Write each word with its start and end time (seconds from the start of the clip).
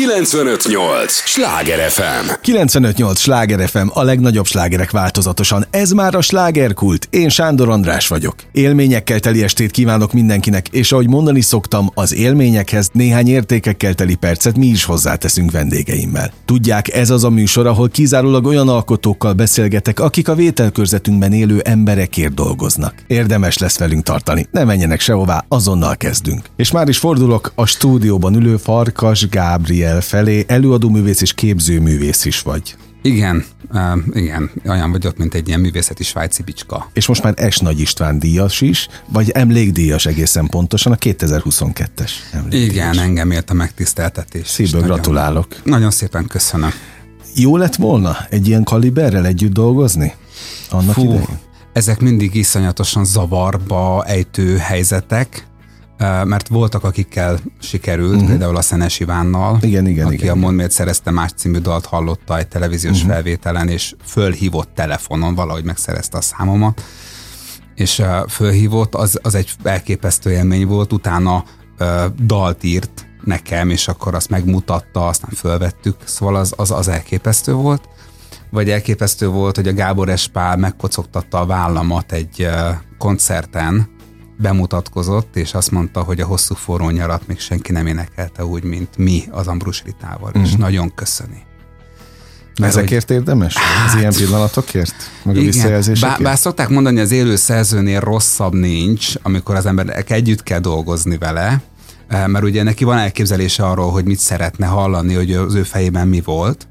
958! 0.00 1.12
Sláger 1.12 1.90
FM! 1.90 2.30
958! 2.40 3.18
Sláger 3.18 3.68
FM, 3.68 3.86
a 3.92 4.02
legnagyobb 4.02 4.46
slágerek 4.46 4.90
változatosan. 4.90 5.66
Ez 5.70 5.90
már 5.90 6.14
a 6.14 6.20
slágerkult. 6.20 7.08
Én 7.10 7.28
Sándor 7.28 7.68
András 7.68 8.08
vagyok. 8.08 8.34
Élményekkel 8.52 9.20
teli 9.20 9.42
estét 9.42 9.70
kívánok 9.70 10.12
mindenkinek, 10.12 10.68
és 10.68 10.92
ahogy 10.92 11.08
mondani 11.08 11.40
szoktam, 11.40 11.90
az 11.94 12.14
élményekhez 12.14 12.88
néhány 12.92 13.28
értékekkel 13.28 13.94
teli 13.94 14.14
percet 14.14 14.56
mi 14.56 14.66
is 14.66 14.84
hozzáteszünk 14.84 15.50
vendégeimmel. 15.50 16.32
Tudják, 16.44 16.94
ez 16.94 17.10
az 17.10 17.24
a 17.24 17.30
műsor, 17.30 17.66
ahol 17.66 17.88
kizárólag 17.88 18.46
olyan 18.46 18.68
alkotókkal 18.68 19.32
beszélgetek, 19.32 20.00
akik 20.00 20.28
a 20.28 20.34
vételkörzetünkben 20.34 21.32
élő 21.32 21.60
emberekért 21.60 22.34
dolgoznak. 22.34 22.94
Érdemes 23.06 23.58
lesz 23.58 23.78
velünk 23.78 24.02
tartani. 24.02 24.46
Ne 24.50 24.64
menjenek 24.64 25.00
sehová, 25.00 25.44
azonnal 25.48 25.96
kezdünk. 25.96 26.46
És 26.56 26.70
már 26.70 26.88
is 26.88 26.98
fordulok 26.98 27.52
a 27.54 27.66
stúdióban 27.66 28.34
ülő 28.34 28.56
Farkas 28.56 29.28
Gábriel 29.28 29.88
felé, 30.00 30.44
előadóművész 30.48 31.20
és 31.20 31.34
képzőművész 31.34 32.24
is 32.24 32.42
vagy. 32.42 32.76
Igen, 33.02 33.44
uh, 33.72 33.98
igen, 34.12 34.50
olyan 34.66 34.90
vagyok, 34.90 35.16
mint 35.16 35.34
egy 35.34 35.48
ilyen 35.48 35.60
művészeti 35.60 36.04
svájci 36.04 36.42
bicska. 36.42 36.90
És 36.92 37.06
most 37.06 37.22
már 37.22 37.52
S. 37.52 37.58
Nagy 37.58 37.80
István 37.80 38.18
díjas 38.18 38.60
is, 38.60 38.88
vagy 39.08 39.30
emlékdíjas 39.30 40.06
egészen 40.06 40.46
pontosan, 40.46 40.92
a 40.92 40.96
2022-es 40.96 42.10
emlékdíjas. 42.32 42.72
Igen, 42.72 42.98
engem 42.98 43.30
ért 43.30 43.50
a 43.50 43.54
megtiszteltetés. 43.54 44.48
Szívből 44.48 44.82
gratulálok. 44.82 45.48
Nagyon, 45.48 45.64
nagyon 45.64 45.90
szépen 45.90 46.26
köszönöm. 46.26 46.70
Jó 47.34 47.56
lett 47.56 47.74
volna 47.74 48.16
egy 48.30 48.48
ilyen 48.48 48.64
kaliberrel 48.64 49.26
együtt 49.26 49.52
dolgozni? 49.52 50.14
Annak 50.70 50.94
Fú, 50.94 51.02
idején? 51.02 51.38
Ezek 51.72 52.00
mindig 52.00 52.34
iszonyatosan 52.34 53.04
zavarba 53.04 54.04
ejtő 54.04 54.56
helyzetek, 54.56 55.46
mert 56.00 56.48
voltak, 56.48 56.84
akikkel 56.84 57.38
sikerült, 57.58 58.14
uh-huh. 58.14 58.28
például 58.28 58.56
a 58.56 58.62
Szenes 58.62 59.00
Ivánnal, 59.00 59.58
igen, 59.60 59.86
igen, 59.86 60.06
aki 60.06 60.14
igen, 60.14 60.30
a 60.30 60.34
Mond 60.34 60.56
miért 60.56 60.70
szerezte 60.70 61.10
más 61.10 61.30
című 61.36 61.58
dalt 61.58 61.86
hallotta 61.86 62.38
egy 62.38 62.48
televíziós 62.48 62.96
uh-huh. 62.96 63.12
felvételen, 63.12 63.68
és 63.68 63.94
fölhívott 64.04 64.74
telefonon, 64.74 65.34
valahogy 65.34 65.64
megszerezte 65.64 66.16
a 66.16 66.20
számomat, 66.20 66.84
és 67.74 68.02
fölhívott, 68.28 68.94
az, 68.94 69.18
az 69.22 69.34
egy 69.34 69.50
elképesztő 69.62 70.30
élmény 70.30 70.66
volt, 70.66 70.92
utána 70.92 71.44
dalt 72.22 72.64
írt 72.64 73.06
nekem, 73.24 73.70
és 73.70 73.88
akkor 73.88 74.14
azt 74.14 74.30
megmutatta, 74.30 75.06
aztán 75.06 75.30
fölvettük, 75.30 75.96
szóval 76.04 76.36
az, 76.36 76.52
az, 76.56 76.70
az 76.70 76.88
elképesztő 76.88 77.52
volt. 77.52 77.88
Vagy 78.50 78.70
elképesztő 78.70 79.28
volt, 79.28 79.56
hogy 79.56 79.68
a 79.68 79.74
Gábor 79.74 80.08
Espál 80.08 80.56
megkocogtatta 80.56 81.40
a 81.40 81.46
vállamat 81.46 82.12
egy 82.12 82.48
koncerten, 82.98 83.98
bemutatkozott, 84.40 85.36
és 85.36 85.54
azt 85.54 85.70
mondta, 85.70 86.02
hogy 86.02 86.20
a 86.20 86.26
hosszú 86.26 86.54
forró 86.54 86.90
nyarat 86.90 87.26
még 87.26 87.38
senki 87.38 87.72
nem 87.72 87.86
énekelte 87.86 88.44
úgy, 88.44 88.62
mint 88.62 88.96
mi 88.96 89.24
az 89.30 89.46
Ambrus 89.46 89.82
Ritával, 89.84 90.28
uh-huh. 90.28 90.42
és 90.42 90.52
mhm. 90.52 90.60
nagyon 90.60 90.94
köszöni. 90.94 91.48
Mert 92.60 92.76
Ezekért 92.76 93.06
hogy, 93.06 93.16
érdemes? 93.16 93.56
Hát, 93.56 93.86
az 93.88 93.98
ilyen 93.98 94.12
pillanatokért? 94.12 94.94
Meg 95.22 95.34
igen, 95.36 95.48
a 95.48 95.52
visszajelzésekért? 95.52 96.12
Bár, 96.12 96.22
bár 96.22 96.38
szokták 96.38 96.68
mondani, 96.68 96.96
hogy 96.96 97.04
az 97.04 97.12
élő 97.12 97.36
szerzőnél 97.36 98.00
rosszabb 98.00 98.54
nincs, 98.54 99.12
amikor 99.22 99.54
az 99.54 99.66
emberek 99.66 100.10
együtt 100.10 100.42
kell 100.42 100.58
dolgozni 100.58 101.18
vele, 101.18 101.62
eh, 102.08 102.26
mert 102.26 102.44
ugye 102.44 102.62
neki 102.62 102.84
van 102.84 102.98
elképzelése 102.98 103.66
arról, 103.66 103.90
hogy 103.90 104.04
mit 104.04 104.18
szeretne 104.18 104.66
hallani, 104.66 105.14
hogy 105.14 105.32
az 105.32 105.54
ő 105.54 105.62
fejében 105.62 106.08
mi 106.08 106.20
volt, 106.24 106.68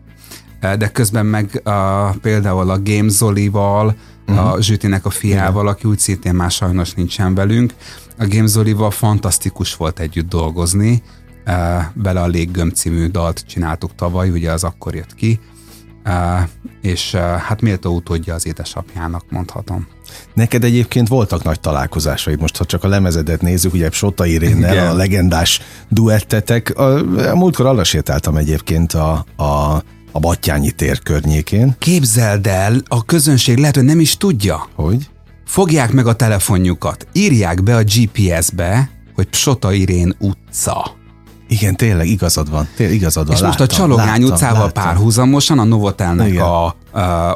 eh, 0.60 0.76
de 0.76 0.88
közben 0.88 1.26
meg 1.26 1.62
a, 1.68 2.10
például 2.22 2.70
a 2.70 2.82
Game 2.84 3.10
Zolival, 3.10 3.96
uh-huh. 4.30 4.52
a 4.52 4.62
Zsütinek 4.62 5.06
a 5.06 5.10
fiával, 5.10 5.64
Igen. 5.64 5.74
aki 5.74 5.88
úgy 5.88 6.00
szintén 6.00 6.34
már 6.34 6.52
sajnos 6.52 6.94
nincsen 6.94 7.36
velünk. 7.36 7.74
A 8.18 8.28
Game 8.28 8.48
Zolival 8.48 8.92
fantasztikus 8.92 9.76
volt 9.76 10.00
együtt 10.00 10.30
dolgozni, 10.30 11.04
bele 11.94 12.22
a 12.22 12.28
Léggöm 12.28 12.70
című 12.70 13.08
dalt 13.08 13.44
csináltuk 13.48 13.96
tavaly, 13.96 14.30
ugye 14.30 14.52
az 14.52 14.64
akkor 14.64 14.96
jött 14.96 15.16
ki, 15.16 15.40
és 16.82 17.12
hát 17.16 17.62
méltó 17.62 17.96
utódja 17.96 18.34
az 18.34 18.46
édesapjának 18.46 19.24
mondhatom. 19.30 19.88
Neked 20.34 20.64
egyébként 20.64 21.08
voltak 21.08 21.44
nagy 21.44 21.60
találkozásaid, 21.60 22.40
most 22.40 22.58
ha 22.58 22.66
csak 22.66 22.84
a 22.84 22.88
lemezedet 22.88 23.42
nézzük, 23.42 23.74
ugye 23.74 23.90
Sota 23.92 24.26
Irénnel, 24.26 24.92
a 24.92 24.94
legendás 24.94 25.62
duettetek. 25.90 26.78
A, 26.78 26.96
a 27.30 27.36
múltkor 27.36 27.66
arra 27.66 27.84
sétáltam 27.84 28.36
egyébként 28.36 28.94
a, 28.94 29.26
a 29.38 29.84
a 30.12 30.20
Battyányi 30.20 30.72
tér 30.72 31.00
környékén. 31.00 31.76
Képzeld 31.80 32.48
el, 32.48 32.82
a 32.88 33.06
közönség 33.06 33.58
lehet, 33.58 33.76
hogy 33.76 33.84
nem 33.84 34.00
is 34.00 34.18
tudja. 34.18 34.68
Hogy? 34.76 35.10
Fogják 35.46 35.92
meg 35.92 36.08
a 36.08 36.14
telefonjukat, 36.14 37.08
írják 37.14 37.64
be 37.64 37.76
a 37.76 37.84
GPS-be, 37.84 38.90
hogy 39.16 39.28
Psota 39.28 39.72
Irén 39.74 40.16
utca. 40.20 40.98
Igen, 41.48 41.76
tényleg 41.76 42.08
igazad 42.08 42.50
van. 42.50 42.68
Tényleg 42.76 42.96
igazad 42.96 43.26
van. 43.26 43.36
És 43.36 43.42
láttam, 43.42 43.60
most 43.60 43.74
a 43.74 43.76
Csalogány 43.76 44.08
láttam, 44.08 44.24
utcával 44.24 44.64
láttam. 44.64 44.84
párhuzamosan 44.84 45.60
a 45.60 45.64
Novotelnek 45.64 46.40
a, 46.40 46.66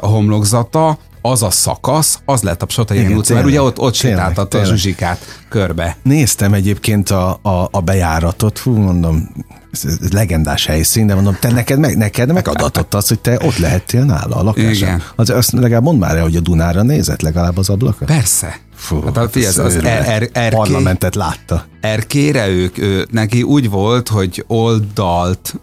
a 0.00 0.06
homlokzata, 0.06 0.98
az 1.26 1.42
a 1.42 1.50
szakasz, 1.50 2.18
az 2.24 2.42
lett 2.42 2.62
a 2.62 2.84
Irén 2.94 3.16
utca, 3.16 3.34
mert 3.34 3.46
ugye 3.46 3.62
ott, 3.62 3.78
ott 3.78 3.94
sétáltatta 3.94 4.58
a 4.58 4.64
Zsuzsikát 4.64 5.42
körbe. 5.48 5.96
Néztem 6.02 6.52
egyébként 6.52 7.10
a, 7.10 7.38
a, 7.42 7.68
a 7.70 7.80
bejáratot, 7.80 8.58
fú, 8.58 8.76
mondom, 8.76 9.28
ez 9.72 10.10
legendás 10.12 10.66
helyszín, 10.66 11.06
de 11.06 11.14
mondom, 11.14 11.36
te 11.40 11.52
neked, 11.52 11.78
meg, 11.78 11.96
neked 11.96 12.32
megadatott 12.32 12.94
az, 12.94 13.08
hogy 13.08 13.18
te 13.20 13.38
ott 13.42 13.56
lehettél 13.56 14.04
nála 14.04 14.36
a 14.36 14.42
lakáson. 14.42 14.72
Igen. 14.72 15.02
Az, 15.16 15.30
azt 15.30 15.52
legalább 15.52 15.82
mondd 15.82 15.98
már 15.98 16.16
el, 16.16 16.22
hogy 16.22 16.36
a 16.36 16.40
Dunára 16.40 16.82
nézett 16.82 17.20
legalább 17.20 17.58
az 17.58 17.68
ablakon. 17.68 18.08
Persze. 18.08 18.56
Fú, 18.74 19.02
hát 19.04 19.16
a, 19.16 19.28
az, 19.34 19.58
az 19.58 19.76
er, 19.76 20.08
er, 20.08 20.28
er, 20.32 20.54
parlamentet 20.54 21.14
látta. 21.14 21.64
Erkére 21.80 22.48
ők, 22.48 22.78
ő, 22.78 23.06
neki 23.10 23.42
úgy 23.42 23.70
volt, 23.70 24.08
hogy 24.08 24.44
oldalt 24.46 25.54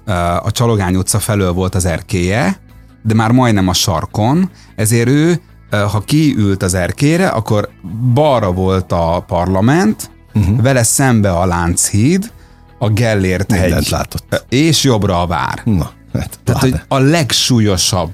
a 0.43 0.51
Csalogány 0.51 0.95
utca 0.95 1.19
felől 1.19 1.51
volt 1.51 1.75
az 1.75 1.85
erkéje, 1.85 2.59
de 3.03 3.13
már 3.13 3.31
majdnem 3.31 3.67
a 3.67 3.73
sarkon, 3.73 4.49
ezért 4.75 5.07
ő, 5.07 5.41
ha 5.71 5.99
kiült 6.05 6.63
az 6.63 6.73
erkére, 6.73 7.27
akkor 7.27 7.69
balra 8.13 8.51
volt 8.51 8.91
a 8.91 9.23
parlament, 9.27 10.11
uh-huh. 10.33 10.61
vele 10.61 10.83
szembe 10.83 11.31
a 11.31 11.45
Lánchíd, 11.45 12.31
a 12.79 12.89
Gellért 12.89 13.51
hegy, 13.51 13.89
látott. 13.89 14.45
és 14.49 14.83
jobbra 14.83 15.21
a 15.21 15.27
vár. 15.27 15.61
Na, 15.63 15.91
hát, 16.13 16.39
Tehát, 16.43 16.61
hogy 16.61 16.81
a 16.87 16.99
legsúlyosabb 16.99 18.11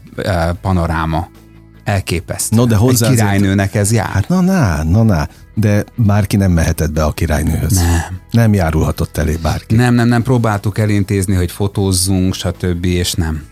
panoráma. 0.62 1.28
Elképesztő. 1.84 2.56
No, 2.56 2.66
de 2.66 2.76
hozzá 2.76 3.08
Egy 3.08 3.14
királynőnek 3.16 3.76
ez 3.76 3.92
jár. 3.92 4.10
Hát 4.10 4.28
na, 4.28 4.42
na, 4.42 4.84
na, 4.84 5.04
na. 5.04 5.28
De 5.56 5.84
bárki 5.96 6.36
nem 6.36 6.52
mehetett 6.52 6.92
be 6.92 7.04
a 7.04 7.12
királynőhöz. 7.12 7.72
Nem. 7.72 8.20
Nem 8.32 8.54
járulhatott 8.54 9.18
elé 9.18 9.36
bárki. 9.42 9.76
Nem, 9.76 9.94
nem, 9.94 10.08
nem. 10.08 10.24
Próbáltuk 10.24 10.78
elintézni, 10.78 11.36
hogy 11.36 11.52
fotózzunk, 11.52 12.34
stb. 12.34 12.86
és 12.86 13.14
nem. 13.14 13.44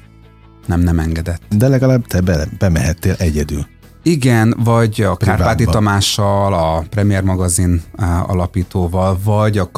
Nem, 0.66 0.80
nem 0.80 1.00
engedett. 1.00 1.42
De 1.58 1.68
legalább 1.68 2.08
te 2.08 2.22
be, 2.22 2.48
bemehettél 2.58 3.16
egyedül. 3.18 3.68
Igen, 4.08 4.56
vagy 4.64 5.02
a 5.02 5.16
Kárpáti 5.16 5.66
Tamással, 5.66 6.54
a 6.54 6.86
Premier 6.90 7.24
magazin 7.24 7.82
alapítóval, 8.28 9.20
vagy 9.24 9.58
a 9.58 9.70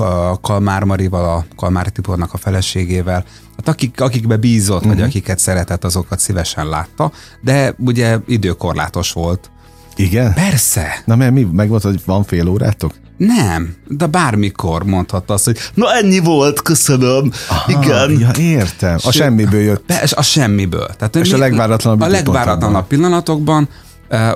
Kalmár 0.41 0.83
Marival, 0.83 1.35
a 1.35 1.45
Kalmár 1.55 1.89
Tibornak 1.89 2.33
a 2.33 2.37
feleségével. 2.37 3.23
Hát 3.57 3.67
akik, 3.67 4.01
akikbe 4.01 4.37
bízott, 4.37 4.75
uh-huh. 4.75 4.89
vagy 4.89 4.97
mhm. 4.97 5.07
akiket 5.07 5.39
szeretett, 5.39 5.83
azokat 5.83 6.19
szívesen 6.19 6.67
látta, 6.67 7.11
de 7.41 7.73
ugye 7.77 8.17
időkorlátos 8.25 9.11
volt. 9.11 9.49
Igen? 9.95 10.33
Persze. 10.33 11.01
Na 11.05 11.15
mert 11.15 11.33
mi, 11.33 11.47
meg 11.51 11.69
volt, 11.69 11.83
hogy 11.83 12.01
van 12.05 12.23
fél 12.23 12.47
órátok? 12.47 12.93
Nem, 13.17 13.75
de 13.87 14.05
bármikor 14.05 14.83
mondhatta 14.83 15.33
azt, 15.33 15.45
hogy 15.45 15.57
na 15.73 15.93
ennyi 15.93 16.19
volt, 16.19 16.61
köszönöm. 16.61 17.31
Aha, 17.49 17.81
Igen. 17.81 18.19
Ja, 18.19 18.31
értem. 18.39 18.97
A 19.03 19.11
semmiből 19.11 19.61
jött. 19.61 19.87
De, 19.87 20.03
a 20.15 20.21
semmiből. 20.21 20.87
Tehát, 20.97 21.15
és 21.15 21.29
mi, 21.29 21.35
a 21.35 21.37
legváratlanabb 21.37 22.01
A 22.01 22.07
legváratlanabb 22.07 22.87
pillanatokban 22.87 23.69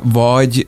vagy 0.02 0.68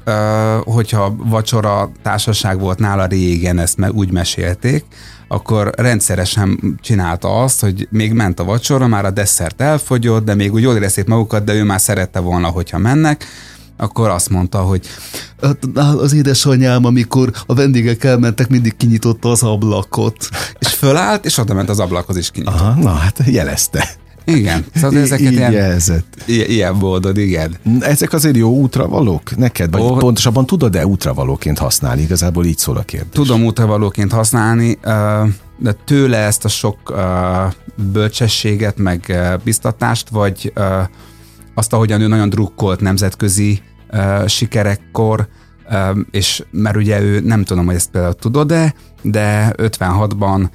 hogyha 0.63 1.15
vacsora 1.17 1.91
társaság 2.01 2.59
volt 2.59 2.79
nála 2.79 3.05
régen, 3.05 3.59
ezt 3.59 3.77
meg 3.77 3.93
úgy 3.93 4.11
mesélték, 4.11 4.85
akkor 5.27 5.69
rendszeresen 5.77 6.79
csinálta 6.81 7.41
azt, 7.41 7.61
hogy 7.61 7.87
még 7.91 8.13
ment 8.13 8.39
a 8.39 8.43
vacsora, 8.43 8.87
már 8.87 9.05
a 9.05 9.11
desszert 9.11 9.61
elfogyott, 9.61 10.25
de 10.25 10.35
még 10.35 10.53
úgy 10.53 10.61
jól 10.61 10.75
érezték 10.75 11.05
magukat, 11.05 11.43
de 11.43 11.53
ő 11.53 11.63
már 11.63 11.81
szerette 11.81 12.19
volna, 12.19 12.47
hogyha 12.47 12.77
mennek, 12.77 13.25
akkor 13.77 14.09
azt 14.09 14.29
mondta, 14.29 14.59
hogy 14.59 14.87
az 15.75 16.13
édesanyám, 16.13 16.85
amikor 16.85 17.31
a 17.45 17.53
vendégek 17.53 18.03
elmentek, 18.03 18.49
mindig 18.49 18.77
kinyitotta 18.77 19.29
az 19.29 19.43
ablakot. 19.43 20.29
És 20.59 20.67
fölállt, 20.67 21.25
és 21.25 21.37
oda 21.37 21.53
ment 21.53 21.69
az 21.69 21.79
ablakhoz 21.79 22.17
is 22.17 22.31
kinyitott. 22.31 22.59
Aha, 22.59 22.81
na 22.81 22.93
hát 22.93 23.21
jelezte. 23.25 23.89
Igen, 24.25 24.65
szóval 24.75 24.99
ezeket 24.99 25.31
így 25.31 25.31
ilyen, 25.31 25.51
jelzett. 25.51 26.23
ilyen 26.27 26.75
módon, 26.75 27.17
igen. 27.17 27.55
Ezek 27.79 28.13
azért 28.13 28.35
jó 28.35 28.49
útravalók 28.49 29.37
neked? 29.37 29.71
Vagy 29.71 29.81
oh, 29.81 29.97
pontosabban 29.97 30.45
tudod-e 30.45 30.85
útravalóként 30.85 31.57
használni? 31.57 32.01
Igazából 32.01 32.45
így 32.45 32.57
szól 32.57 32.77
a 32.77 32.83
kérdés. 32.83 33.09
Tudom 33.11 33.43
útravalóként 33.43 34.11
használni, 34.11 34.77
de 35.57 35.71
tőle 35.85 36.17
ezt 36.17 36.45
a 36.45 36.47
sok 36.47 36.95
bölcsességet, 37.91 38.77
meg 38.77 39.17
biztatást, 39.43 40.09
vagy 40.09 40.53
azt, 41.53 41.73
ahogyan 41.73 42.01
ő 42.01 42.07
nagyon 42.07 42.29
drukkolt 42.29 42.79
nemzetközi 42.79 43.61
sikerekkor, 44.27 45.27
és 46.11 46.43
mert 46.51 46.75
ugye 46.75 47.01
ő, 47.01 47.19
nem 47.19 47.43
tudom, 47.43 47.65
hogy 47.65 47.75
ezt 47.75 47.89
például 47.89 48.13
tudod-e, 48.13 48.73
de 49.01 49.53
56-ban 49.57 50.49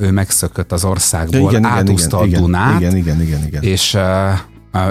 ő 0.00 0.10
megszökött 0.10 0.72
az 0.72 0.84
országból, 0.84 1.50
igen, 1.50 1.64
átúszta 1.64 2.24
igen, 2.26 2.38
a 2.38 2.42
Dunát, 2.42 2.80
igen, 2.80 2.96
igen, 2.96 3.22
igen, 3.22 3.46
igen. 3.46 3.62
és 3.62 3.98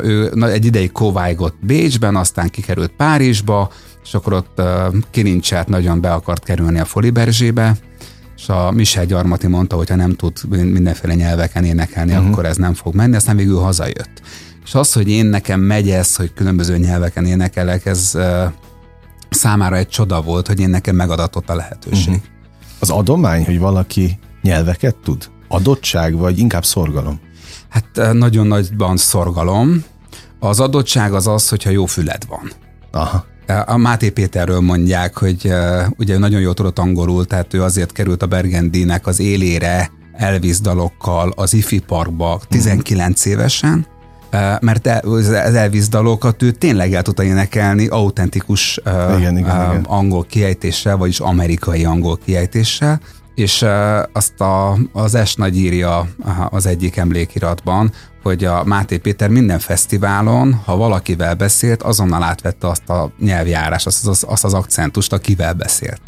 ő 0.03 0.31
egy 0.41 0.65
ideig 0.65 0.91
kovájgott 0.91 1.55
Bécsben, 1.61 2.15
aztán 2.15 2.49
kikerült 2.49 2.91
Párizsba, 2.97 3.71
és 4.03 4.13
akkor 4.13 4.33
ott 4.33 4.61
kilincselt 5.11 5.67
nagyon 5.67 6.01
be 6.01 6.13
akart 6.13 6.43
kerülni 6.43 6.79
a 6.79 6.85
Foliberzsébe, 6.85 7.75
és 8.37 8.49
a 8.49 8.71
Michel 8.71 9.05
Gyarmati 9.05 9.47
mondta, 9.47 9.75
hogy 9.75 9.89
ha 9.89 9.95
nem 9.95 10.13
tud 10.13 10.33
mindenféle 10.49 11.13
nyelveken 11.13 11.63
énekelni, 11.63 12.11
uh-huh. 12.11 12.27
akkor 12.27 12.45
ez 12.45 12.57
nem 12.57 12.73
fog 12.73 12.95
menni, 12.95 13.15
aztán 13.15 13.35
végül 13.35 13.59
hazajött. 13.59 14.21
És 14.65 14.75
az, 14.75 14.93
hogy 14.93 15.09
én 15.09 15.25
nekem 15.25 15.59
megy 15.59 15.89
ez, 15.89 16.15
hogy 16.15 16.33
különböző 16.33 16.77
nyelveken 16.77 17.25
énekelek, 17.25 17.85
ez 17.85 18.17
számára 19.29 19.75
egy 19.75 19.87
csoda 19.87 20.21
volt, 20.21 20.47
hogy 20.47 20.59
én 20.59 20.69
nekem 20.69 20.95
megadatott 20.95 21.49
a 21.49 21.55
lehetőség. 21.55 22.13
Uh-huh. 22.13 22.25
Az 22.79 22.89
adomány, 22.89 23.45
hogy 23.45 23.59
valaki 23.59 24.19
nyelveket 24.41 24.95
tud? 24.95 25.29
Adottság, 25.47 26.17
vagy 26.17 26.39
inkább 26.39 26.65
szorgalom? 26.65 27.19
Hát 27.69 28.13
nagyon 28.13 28.47
nagyban 28.47 28.97
szorgalom. 28.97 29.83
Az 30.39 30.59
adottság 30.59 31.13
az 31.13 31.27
az, 31.27 31.49
hogyha 31.49 31.69
jó 31.69 31.85
füled 31.85 32.25
van. 32.27 32.51
Aha. 32.91 33.25
A 33.65 33.77
Máté 33.77 34.09
Péterről 34.09 34.59
mondják, 34.59 35.17
hogy 35.17 35.41
uh, 35.45 35.85
ugye 35.97 36.17
nagyon 36.17 36.41
jól 36.41 36.53
tudott 36.53 36.79
angolul, 36.79 37.25
tehát 37.25 37.53
ő 37.53 37.63
azért 37.63 37.91
került 37.91 38.21
a 38.21 38.27
Bergendinek 38.27 39.07
az 39.07 39.19
élére 39.19 39.91
Elvis 40.13 40.59
dalokkal 40.59 41.33
az 41.35 41.53
IFI 41.53 41.79
parkba 41.79 42.41
19 42.49 43.19
uh-huh. 43.19 43.33
évesen, 43.33 43.87
mert 44.59 45.03
az 45.03 45.29
Elvis 45.29 45.87
dalokat 45.87 46.43
ő 46.43 46.51
tényleg 46.51 46.93
el 46.93 47.01
tudta 47.01 47.23
énekelni 47.23 47.87
autentikus 47.87 48.79
igen, 49.17 49.37
igen, 49.37 49.37
igen. 49.37 49.85
angol 49.87 50.25
kiejtéssel, 50.25 50.97
vagyis 50.97 51.19
amerikai 51.19 51.85
angol 51.85 52.19
kiejtéssel, 52.25 52.99
és 53.35 53.65
azt 54.13 54.41
a, 54.41 54.77
az 54.93 55.17
S 55.25 55.35
nagy 55.35 55.57
írja 55.57 56.07
az 56.49 56.65
egyik 56.65 56.97
emlékiratban, 56.97 57.91
hogy 58.23 58.45
a 58.45 58.63
Máté 58.63 58.97
Péter 58.97 59.29
minden 59.29 59.59
fesztiválon, 59.59 60.53
ha 60.65 60.77
valakivel 60.77 61.35
beszélt, 61.35 61.83
azonnal 61.83 62.23
átvette 62.23 62.67
azt 62.67 62.89
a 62.89 63.11
nyelvjárás, 63.19 63.85
azt 63.85 64.07
az, 64.07 64.25
azt 64.27 64.43
az 64.43 64.53
akcentust, 64.53 65.13
akivel 65.13 65.53
beszélt. 65.53 66.01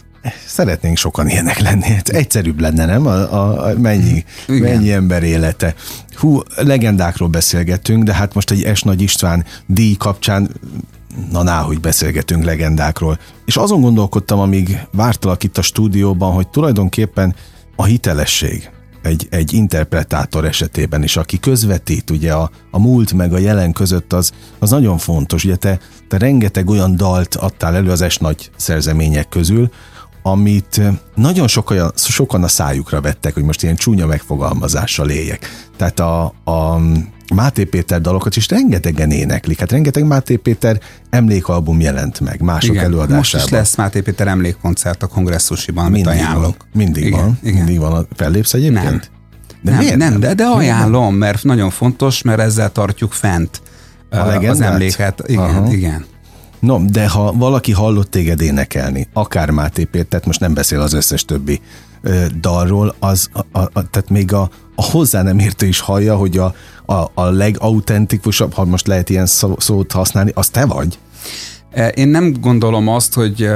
Szeretnénk 0.46 0.98
sokan 0.98 1.30
ilyenek 1.30 1.60
lenni. 1.60 1.86
Ez 1.86 2.14
egyszerűbb 2.14 2.60
lenne, 2.60 2.86
nem? 2.86 3.06
A, 3.06 3.34
a, 3.34 3.66
a 3.66 3.80
mennyi, 3.80 4.24
mennyi 4.48 4.92
ember 4.92 5.24
élete. 5.24 5.76
Hú, 6.16 6.40
legendákról 6.56 7.30
beszélgettünk, 7.30 8.04
de 8.04 8.14
hát 8.14 8.34
most 8.34 8.52
egy 8.52 8.76
S. 8.76 8.82
Nagy 8.82 9.02
István 9.02 9.46
díj 9.66 9.96
kapcsán 9.96 10.50
na 11.32 11.44
ná, 11.44 11.62
hogy 11.62 11.80
beszélgetünk 11.80 12.44
legendákról. 12.44 13.20
És 13.46 13.58
azon 13.58 13.82
gondolkodtam, 13.82 14.40
amíg 14.40 14.80
vártalak 14.92 15.44
itt 15.44 15.58
a 15.58 15.62
stúdióban, 15.62 16.34
hogy 16.34 16.48
tulajdonképpen 16.48 17.36
a 17.76 17.84
hitelesség 17.84 18.70
egy, 19.02 19.28
egy 19.30 19.54
interpretátor 19.54 20.46
esetében 20.46 21.04
is, 21.04 21.18
aki 21.18 21.40
közvetít 21.40 22.10
ugye 22.10 22.34
a, 22.34 22.50
a 22.72 22.80
múlt 22.80 23.14
meg 23.14 23.34
a 23.34 23.38
jelen 23.38 23.72
között, 23.72 24.14
az, 24.14 24.32
az 24.60 24.70
nagyon 24.70 24.98
fontos. 24.98 25.44
Ugye 25.44 25.56
te, 25.56 25.80
te 26.08 26.18
rengeteg 26.18 26.70
olyan 26.70 26.96
dalt 26.96 27.36
adtál 27.36 27.76
elő 27.76 27.92
az 27.92 28.02
es 28.02 28.18
nagy 28.18 28.52
szerzemények 28.56 29.30
közül, 29.30 29.72
amit 30.22 30.82
nagyon 31.16 31.48
sokan, 31.48 31.92
sokan 31.96 32.44
a 32.44 32.48
szájukra 32.48 33.02
vettek, 33.02 33.34
hogy 33.34 33.44
most 33.44 33.64
ilyen 33.64 33.76
csúnya 33.76 34.06
megfogalmazással 34.06 35.10
éljek. 35.10 35.70
Tehát 35.78 36.00
a, 36.00 36.24
a 36.44 36.80
Máté 37.36 37.64
Péter 37.64 38.02
dalokat 38.02 38.36
is 38.36 38.50
rengetegen 38.50 39.12
éneklik. 39.12 39.60
Hát 39.60 39.72
rengeteg 39.72 40.06
Máté 40.06 40.36
Péter 40.36 40.80
emlékalbum 41.10 41.80
jelent 41.80 42.20
meg 42.20 42.42
mások 42.42 42.74
igen, 42.74 42.84
előadásában. 42.84 43.18
Most 43.18 43.36
is 43.36 43.50
lesz 43.50 43.76
Máté 43.76 44.02
Péter 44.02 44.28
emlékkoncert 44.28 45.04
a 45.04 45.08
kongresszusiban, 45.08 45.86
amit 45.86 46.06
mindig 46.06 46.22
ajánlok. 46.22 46.56
Van, 46.58 46.70
mindig 46.74 47.06
igen, 47.06 47.20
van. 47.20 47.40
Igen. 47.44 47.56
Mindig 47.56 47.80
van. 47.80 48.08
Fellépsz 48.16 48.54
egyébként? 48.54 49.12
Nem. 49.62 49.78
De 49.78 49.96
nem, 49.96 49.98
nem, 49.98 50.20
de, 50.20 50.34
de 50.34 50.46
ajánlom, 50.46 51.16
mert 51.16 51.44
nagyon 51.44 51.70
fontos, 51.70 52.22
mert 52.22 52.40
ezzel 52.40 52.72
tartjuk 52.72 53.12
fent 53.12 53.62
a 54.10 54.18
az 54.18 54.62
emléket. 54.62 55.24
Igen, 55.26 55.44
Aha. 55.44 55.72
igen. 55.72 56.06
No, 56.60 56.86
de 56.86 57.08
ha 57.08 57.34
valaki 57.34 57.72
hallott 57.72 58.12
téged 58.12 58.42
énekelni, 58.42 59.08
akár 59.14 59.50
Máté 59.50 59.84
Pétert, 59.84 60.26
most 60.26 60.40
nem 60.40 60.54
beszél 60.54 60.82
az 60.82 60.94
összes 60.94 61.26
többi 61.26 61.62
ö, 62.02 62.26
dalról, 62.40 62.96
az, 63.00 63.30
a, 63.34 63.60
a, 63.60 63.70
tehát 63.72 64.10
még 64.10 64.34
a, 64.34 64.50
a 64.76 64.84
hozzá 64.84 65.22
nem 65.22 65.40
értő 65.40 65.68
is 65.68 65.80
hallja, 65.80 66.16
hogy 66.16 66.38
a, 66.38 66.54
a, 66.86 67.12
a 67.14 67.24
legautentikusabb, 67.24 68.54
ha 68.54 68.66
most 68.66 68.88
lehet 68.88 69.10
ilyen 69.10 69.26
szó, 69.26 69.56
szót 69.58 69.92
használni, 69.92 70.32
az 70.34 70.50
te 70.50 70.66
vagy? 70.66 71.00
E, 71.72 71.88
én 71.88 72.08
nem 72.08 72.34
gondolom 72.42 72.88
azt, 72.88 73.14
hogy, 73.14 73.50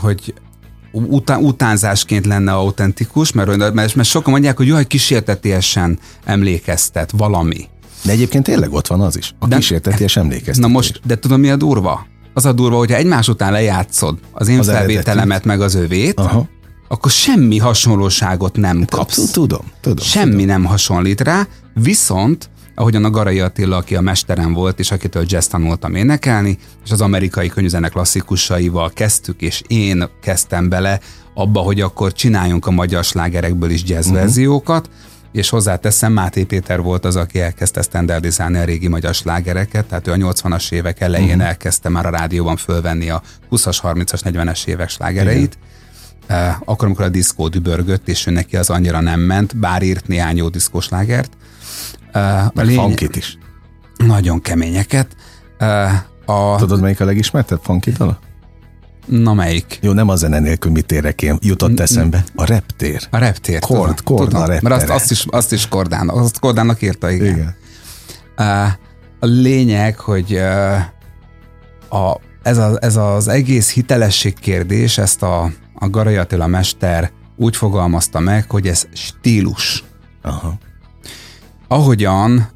hogy 0.00 0.34
után, 0.92 1.44
utánzásként 1.44 2.26
lenne 2.26 2.52
autentikus, 2.52 3.32
mert, 3.32 3.56
mert, 3.74 3.94
mert 3.94 4.08
sokan 4.08 4.32
mondják, 4.32 4.56
hogy 4.56 4.70
hogy 4.70 4.86
kísértetésen 4.86 5.98
emlékeztet 6.24 7.10
valami. 7.10 7.68
De 8.04 8.12
egyébként 8.12 8.44
tényleg 8.44 8.72
ott 8.72 8.86
van 8.86 9.00
az 9.00 9.16
is, 9.16 9.34
a 9.38 9.48
kísérteties 9.48 10.16
emlékeztetés. 10.16 10.60
Na 10.60 10.68
most, 10.68 11.00
de 11.04 11.18
tudom 11.18 11.40
mi 11.40 11.50
a 11.50 11.56
durva? 11.56 12.06
Az 12.34 12.46
a 12.46 12.52
durva, 12.52 12.76
hogyha 12.76 12.96
egymás 12.96 13.28
után 13.28 13.52
lejátszod 13.52 14.18
az 14.32 14.48
én 14.48 14.58
az 14.58 14.66
felvételemet 14.66 15.44
meg 15.44 15.60
az 15.60 15.74
övét, 15.74 16.20
Aha. 16.20 16.48
akkor 16.88 17.10
semmi 17.10 17.58
hasonlóságot 17.58 18.56
nem 18.56 18.78
hát, 18.78 18.90
kapsz. 18.90 19.30
Tudom, 19.30 19.60
tudom. 19.80 20.04
Semmi 20.04 20.30
tudom. 20.30 20.46
nem 20.46 20.64
hasonlít 20.64 21.20
rá, 21.20 21.46
viszont 21.74 22.50
ahogyan 22.74 23.04
a 23.04 23.10
Garai 23.10 23.40
Attila, 23.40 23.76
aki 23.76 23.96
a 23.96 24.00
mesterem 24.00 24.52
volt, 24.52 24.78
és 24.78 24.90
akitől 24.90 25.24
jazz 25.26 25.46
tanultam 25.46 25.94
énekelni, 25.94 26.58
és 26.84 26.90
az 26.90 27.00
amerikai 27.00 27.48
könyvzenek 27.48 27.90
klasszikusaival 27.90 28.90
kezdtük, 28.90 29.40
és 29.40 29.62
én 29.66 30.08
kezdtem 30.22 30.68
bele 30.68 31.00
abba, 31.34 31.60
hogy 31.60 31.80
akkor 31.80 32.12
csináljunk 32.12 32.66
a 32.66 32.70
magyar 32.70 33.04
slágerekből 33.04 33.70
is 33.70 33.82
jazz 33.86 34.06
uh-huh. 34.06 34.20
verziókat, 34.20 34.90
és 35.32 35.48
hozzáteszem, 35.48 36.12
Máté 36.12 36.44
Péter 36.44 36.80
volt 36.82 37.04
az, 37.04 37.16
aki 37.16 37.40
elkezdte 37.40 37.82
standardizálni 37.82 38.58
a 38.58 38.64
régi 38.64 38.88
magyar 38.88 39.14
slágereket, 39.14 39.86
tehát 39.86 40.06
ő 40.06 40.12
a 40.12 40.16
80-as 40.16 40.72
évek 40.72 41.00
elején 41.00 41.28
uh-huh. 41.28 41.46
elkezdte 41.46 41.88
már 41.88 42.06
a 42.06 42.10
rádióban 42.10 42.56
fölvenni 42.56 43.10
a 43.10 43.22
20-as, 43.50 43.78
30-as, 43.82 44.20
40-es 44.24 44.66
évek 44.66 44.88
slágereit. 44.88 45.58
Igen. 46.24 46.56
Akkor, 46.64 46.86
amikor 46.86 47.04
a 47.04 47.08
diszkó 47.08 47.48
dübörgött, 47.48 48.08
és 48.08 48.26
ő 48.26 48.30
neki 48.30 48.56
az 48.56 48.70
annyira 48.70 49.00
nem 49.00 49.20
ment, 49.20 49.56
bár 49.56 49.82
írt 49.82 50.06
néhány 50.08 50.36
jó 50.36 50.48
diszkóslágert. 50.48 51.32
Uh, 52.14 52.44
a 52.46 52.52
lény... 52.54 52.94
is. 53.12 53.38
Nagyon 53.96 54.40
keményeket. 54.40 55.16
A... 56.26 56.56
Tudod, 56.56 56.80
melyik 56.80 57.00
a 57.00 57.04
legismertebb 57.04 57.60
funky 57.62 57.90
dala? 57.90 58.18
Na 59.10 59.34
melyik? 59.34 59.78
Jó, 59.82 59.92
nem 59.92 60.08
a 60.08 60.16
zene 60.16 60.38
nélkül 60.38 60.72
mit 60.72 60.92
érek 60.92 61.22
én, 61.22 61.38
jutott 61.40 61.80
eszembe. 61.80 62.24
A 62.34 62.44
reptér. 62.44 63.06
A 63.10 63.18
reptér. 63.18 63.60
Kord, 63.60 64.02
kord 64.02 64.28
tudom, 64.28 64.42
a 64.42 64.46
reptér. 64.46 64.70
Mert 64.70 64.82
azt, 64.82 64.90
azt, 64.90 65.10
is, 65.10 65.24
azt 65.30 65.52
is 65.52 65.68
Kordának, 65.68 66.16
azt 66.16 66.38
Kordának 66.38 66.82
írta, 66.82 67.10
igen. 67.10 67.26
igen. 67.26 67.54
A 69.20 69.26
lényeg, 69.26 69.98
hogy 69.98 70.36
a, 71.88 72.20
ez, 72.42 72.58
a, 72.58 72.78
ez 72.80 72.96
az 72.96 73.28
egész 73.28 73.72
hitelesség 73.72 74.38
kérdés, 74.38 74.98
ezt 74.98 75.22
a, 75.22 75.50
a 75.74 75.88
Garai 75.88 76.16
Attila 76.16 76.46
mester 76.46 77.10
úgy 77.36 77.56
fogalmazta 77.56 78.18
meg, 78.18 78.50
hogy 78.50 78.66
ez 78.66 78.86
stílus. 78.92 79.84
Aha. 80.22 80.58
Ahogyan 81.68 82.48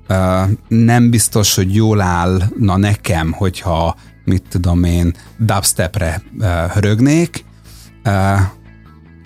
nem 0.69 1.11
biztos, 1.11 1.55
hogy 1.55 1.75
jól 1.75 2.01
állna 2.01 2.77
nekem, 2.77 3.33
hogyha 3.33 3.97
mit 4.25 4.43
tudom 4.49 4.85
én, 4.85 5.15
dubstepre 5.39 6.23
hörögnék, 6.73 7.45
uh, 8.05 8.41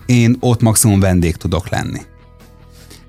én 0.07 0.37
ott 0.41 0.63
maximum 0.63 1.01
vendég 1.01 1.37
tudok 1.37 1.69
lenni. 1.69 2.01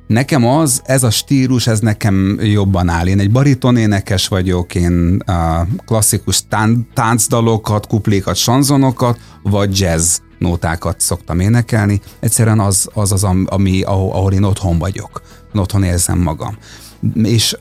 Nekem 0.08 0.46
az, 0.46 0.82
ez 0.86 1.04
a 1.04 1.10
stílus, 1.10 1.68
ez 1.68 1.80
nekem 1.80 2.40
jobban 2.42 2.90
áll. 2.90 3.08
Én 3.08 3.20
egy 3.20 3.32
bariton 3.32 3.78
énekes 3.78 4.28
vagyok, 4.28 4.76
én 4.76 5.24
uh, 5.28 5.68
klasszikus 5.86 6.48
tán- 6.48 6.88
táncdalokat, 6.94 7.88
kuplékat, 7.88 8.36
sanzonokat, 8.36 9.20
vagy 9.44 9.80
jazz 9.80 10.18
nótákat 10.38 11.00
szoktam 11.00 11.40
énekelni. 11.40 12.02
Egyszerűen 12.20 12.60
az 12.60 12.90
az, 12.94 13.12
az 13.12 13.24
ami, 13.46 13.82
ahol, 13.82 14.12
ahol 14.12 14.34
én 14.34 14.44
otthon 14.44 14.78
vagyok. 14.78 15.22
Otthon 15.54 15.84
érzem 15.84 16.20
magam. 16.20 16.58
És 17.24 17.58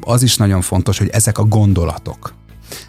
az 0.00 0.22
is 0.22 0.36
nagyon 0.36 0.60
fontos, 0.60 0.98
hogy 0.98 1.08
ezek 1.08 1.38
a 1.38 1.44
gondolatok, 1.44 2.34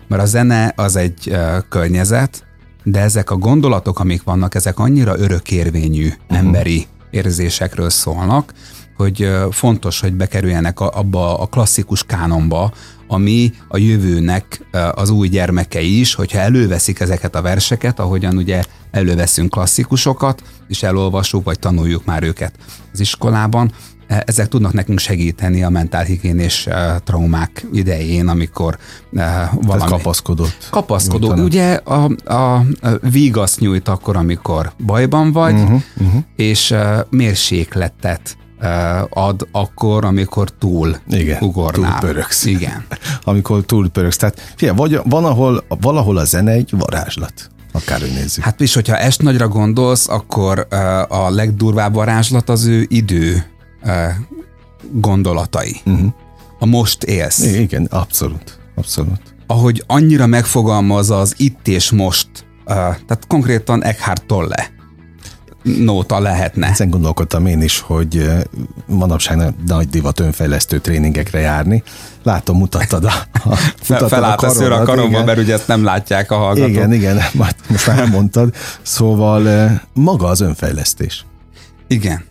mert 0.09 0.21
a 0.21 0.25
zene 0.25 0.73
az 0.75 0.95
egy 0.95 1.37
környezet, 1.69 2.43
de 2.83 2.99
ezek 2.99 3.31
a 3.31 3.35
gondolatok, 3.35 3.99
amik 3.99 4.23
vannak, 4.23 4.55
ezek 4.55 4.79
annyira 4.79 5.19
örökérvényű 5.19 6.07
uh-huh. 6.07 6.37
emberi 6.37 6.87
érzésekről 7.09 7.89
szólnak, 7.89 8.53
hogy 8.97 9.29
fontos, 9.51 9.99
hogy 9.99 10.13
bekerüljenek 10.13 10.79
abba 10.79 11.39
a 11.39 11.45
klasszikus 11.45 12.03
kánonba, 12.03 12.71
ami 13.07 13.53
a 13.67 13.77
jövőnek 13.77 14.65
az 14.91 15.09
új 15.09 15.27
gyermekei 15.27 15.99
is, 15.99 16.13
hogyha 16.13 16.39
előveszik 16.39 16.99
ezeket 16.99 17.35
a 17.35 17.41
verseket, 17.41 17.99
ahogyan 17.99 18.37
ugye 18.37 18.63
előveszünk 18.91 19.49
klasszikusokat, 19.49 20.43
és 20.67 20.83
elolvassuk, 20.83 21.43
vagy 21.43 21.59
tanuljuk 21.59 22.05
már 22.05 22.23
őket 22.23 22.53
az 22.93 22.99
iskolában, 22.99 23.71
ezek 24.09 24.47
tudnak 24.47 24.73
nekünk 24.73 24.99
segíteni 24.99 25.63
a 25.63 25.69
mentálhigiénés 25.69 26.67
traumák 27.03 27.65
idején, 27.73 28.27
amikor 28.27 28.77
valami... 29.11 29.65
Tehát 29.65 29.89
kapaszkodott. 29.89 30.67
Kapaszkodó. 30.69 31.27
Nyújtana. 31.27 31.47
Ugye 31.47 31.73
a, 31.73 32.33
a 32.35 32.65
vígaszt 33.01 33.59
nyújt 33.59 33.87
akkor, 33.87 34.15
amikor 34.15 34.71
bajban 34.85 35.31
vagy, 35.31 35.53
uh-huh, 35.53 35.81
uh-huh. 35.97 36.21
és 36.35 36.75
mérsékletet 37.09 38.37
ad 39.09 39.47
akkor, 39.51 40.05
amikor 40.05 40.49
túl 40.49 40.97
Igen, 41.07 41.41
ugornál. 41.41 41.99
túl 41.99 42.09
pöröksz. 42.09 42.45
Igen. 42.45 42.85
amikor 43.23 43.63
túl 43.63 43.89
pöröksz. 43.89 44.17
Tehát 44.17 44.53
figyelj, 44.55 44.77
vagy, 44.77 44.99
van, 45.03 45.25
ahol, 45.25 45.63
valahol 45.81 46.17
a 46.17 46.23
zene 46.23 46.51
egy 46.51 46.73
varázslat. 46.77 47.49
Akárhogy 47.71 48.11
nézzük. 48.13 48.43
Hát 48.43 48.61
és 48.61 48.73
hogyha 48.73 48.97
est 48.97 49.21
nagyra 49.21 49.47
gondolsz, 49.47 50.07
akkor 50.07 50.67
a 51.07 51.29
legdurvább 51.29 51.93
varázslat 51.93 52.49
az 52.49 52.65
ő 52.65 52.85
idő 52.87 53.45
gondolatai. 54.91 55.75
Uh-huh. 55.85 56.11
A 56.59 56.65
most 56.65 57.03
élsz. 57.03 57.45
Igen, 57.45 57.85
abszolút. 57.85 58.59
Abszolút. 58.75 59.21
Ahogy 59.47 59.83
annyira 59.87 60.25
megfogalmazza 60.25 61.19
az 61.19 61.33
itt 61.37 61.67
és 61.67 61.91
most, 61.91 62.27
tehát 62.65 63.23
konkrétan 63.27 63.83
Eckhart 63.83 64.25
Tolle 64.25 64.77
nóta 65.63 66.19
lehetne. 66.19 66.67
Ezen 66.67 66.89
gondolkodtam 66.89 67.45
én 67.45 67.61
is, 67.61 67.79
hogy 67.79 68.29
manapság 68.85 69.53
nagy 69.67 69.89
divat 69.89 70.19
önfejlesztő 70.19 70.79
tréningekre 70.79 71.39
járni. 71.39 71.83
Látom, 72.23 72.57
mutattad 72.57 73.03
a, 73.03 73.13
a, 73.33 73.59
mutattad 73.87 74.09
Felállt 74.09 74.43
a, 74.43 74.73
a, 74.73 74.81
a 74.81 74.83
karomba, 74.83 75.23
mert 75.23 75.39
ugye 75.39 75.53
ezt 75.53 75.67
nem 75.67 75.83
látják 75.83 76.31
a 76.31 76.35
hallgatók. 76.35 76.69
Igen, 76.69 76.93
igen, 76.93 77.19
most 77.67 77.87
már 77.87 78.09
mondtad. 78.09 78.55
Szóval 78.81 79.71
maga 79.93 80.27
az 80.27 80.41
önfejlesztés. 80.41 81.25
Igen. 81.87 82.28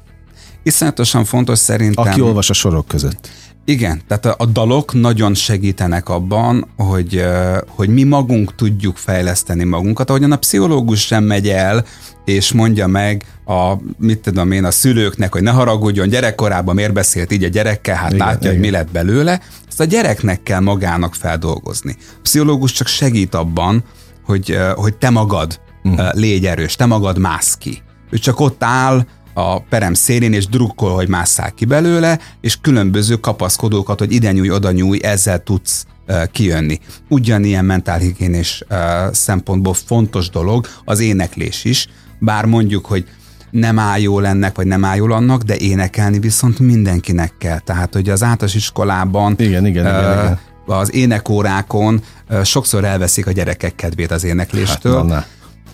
Iszonyatosan 0.68 1.24
fontos 1.24 1.58
szerintem. 1.58 2.06
Aki 2.06 2.20
olvas 2.20 2.50
a 2.50 2.52
sorok 2.52 2.86
között. 2.88 3.28
Igen, 3.64 4.00
tehát 4.06 4.26
a, 4.26 4.34
a 4.38 4.46
dalok 4.46 4.94
nagyon 4.94 5.34
segítenek 5.34 6.08
abban, 6.08 6.68
hogy, 6.76 7.24
hogy 7.68 7.88
mi 7.88 8.02
magunk 8.02 8.54
tudjuk 8.54 8.96
fejleszteni 8.96 9.64
magunkat, 9.64 10.10
ahogyan 10.10 10.32
a 10.32 10.36
pszichológus 10.36 11.00
sem 11.00 11.24
megy 11.24 11.48
el, 11.48 11.84
és 12.24 12.52
mondja 12.52 12.86
meg 12.86 13.24
a, 13.46 13.74
mit 13.98 14.18
tudom 14.18 14.50
én, 14.50 14.64
a 14.64 14.70
szülőknek, 14.70 15.32
hogy 15.32 15.42
ne 15.42 15.50
haragudjon, 15.50 16.08
gyerekkorában 16.08 16.74
miért 16.74 16.92
beszélt 16.92 17.32
így 17.32 17.44
a 17.44 17.48
gyerekkel, 17.48 17.96
hát 17.96 18.12
igen, 18.12 18.26
látja, 18.26 18.40
igen. 18.40 18.52
hogy 18.52 18.60
mi 18.60 18.70
lett 18.70 18.90
belőle. 18.90 19.40
Ezt 19.68 19.80
a 19.80 19.84
gyereknek 19.84 20.42
kell 20.42 20.60
magának 20.60 21.14
feldolgozni. 21.14 21.96
A 22.00 22.20
pszichológus 22.22 22.72
csak 22.72 22.86
segít 22.86 23.34
abban, 23.34 23.84
hogy, 24.24 24.58
hogy 24.74 24.96
te 24.96 25.10
magad 25.10 25.60
uh-huh. 25.84 26.12
légy 26.12 26.46
erős, 26.46 26.76
te 26.76 26.86
magad 26.86 27.18
mász 27.18 27.56
ki. 27.56 27.82
Ő 28.10 28.18
csak 28.18 28.40
ott 28.40 28.64
áll, 28.64 29.06
a 29.38 29.60
perem 29.68 29.94
szélén, 29.94 30.32
és 30.32 30.46
drukkol, 30.46 30.94
hogy 30.94 31.08
másszál 31.08 31.52
ki 31.52 31.64
belőle, 31.64 32.18
és 32.40 32.60
különböző 32.60 33.16
kapaszkodókat, 33.16 33.98
hogy 33.98 34.12
ide 34.12 34.32
nyúj, 34.32 34.50
oda 34.50 34.70
nyúj, 34.70 34.98
ezzel 35.02 35.42
tudsz 35.42 35.86
kijönni. 36.32 36.78
Ugyanilyen 37.08 37.64
mentálhigiénés 37.64 38.64
szempontból 39.12 39.74
fontos 39.74 40.30
dolog 40.30 40.66
az 40.84 41.00
éneklés 41.00 41.64
is, 41.64 41.86
bár 42.18 42.44
mondjuk, 42.44 42.86
hogy 42.86 43.04
nem 43.50 43.78
áll 43.78 44.00
jól 44.00 44.26
ennek, 44.26 44.56
vagy 44.56 44.66
nem 44.66 44.84
áll 44.84 44.96
jól 44.96 45.12
annak, 45.12 45.42
de 45.42 45.56
énekelni 45.56 46.18
viszont 46.18 46.58
mindenkinek 46.58 47.32
kell. 47.38 47.58
Tehát, 47.58 47.94
hogy 47.94 48.08
az 48.08 48.22
általános 48.22 48.54
iskolában 48.54 49.34
igen, 49.38 49.66
igen, 49.66 49.86
igen, 49.86 50.04
uh, 50.04 50.22
igen. 50.22 50.38
az 50.66 50.94
énekórákon 50.94 52.02
uh, 52.30 52.42
sokszor 52.42 52.84
elveszik 52.84 53.26
a 53.26 53.32
gyerekek 53.32 53.74
kedvét 53.74 54.10
az 54.10 54.24
énekléstől. 54.24 54.96
Hát, 54.96 55.06
na, 55.06 55.24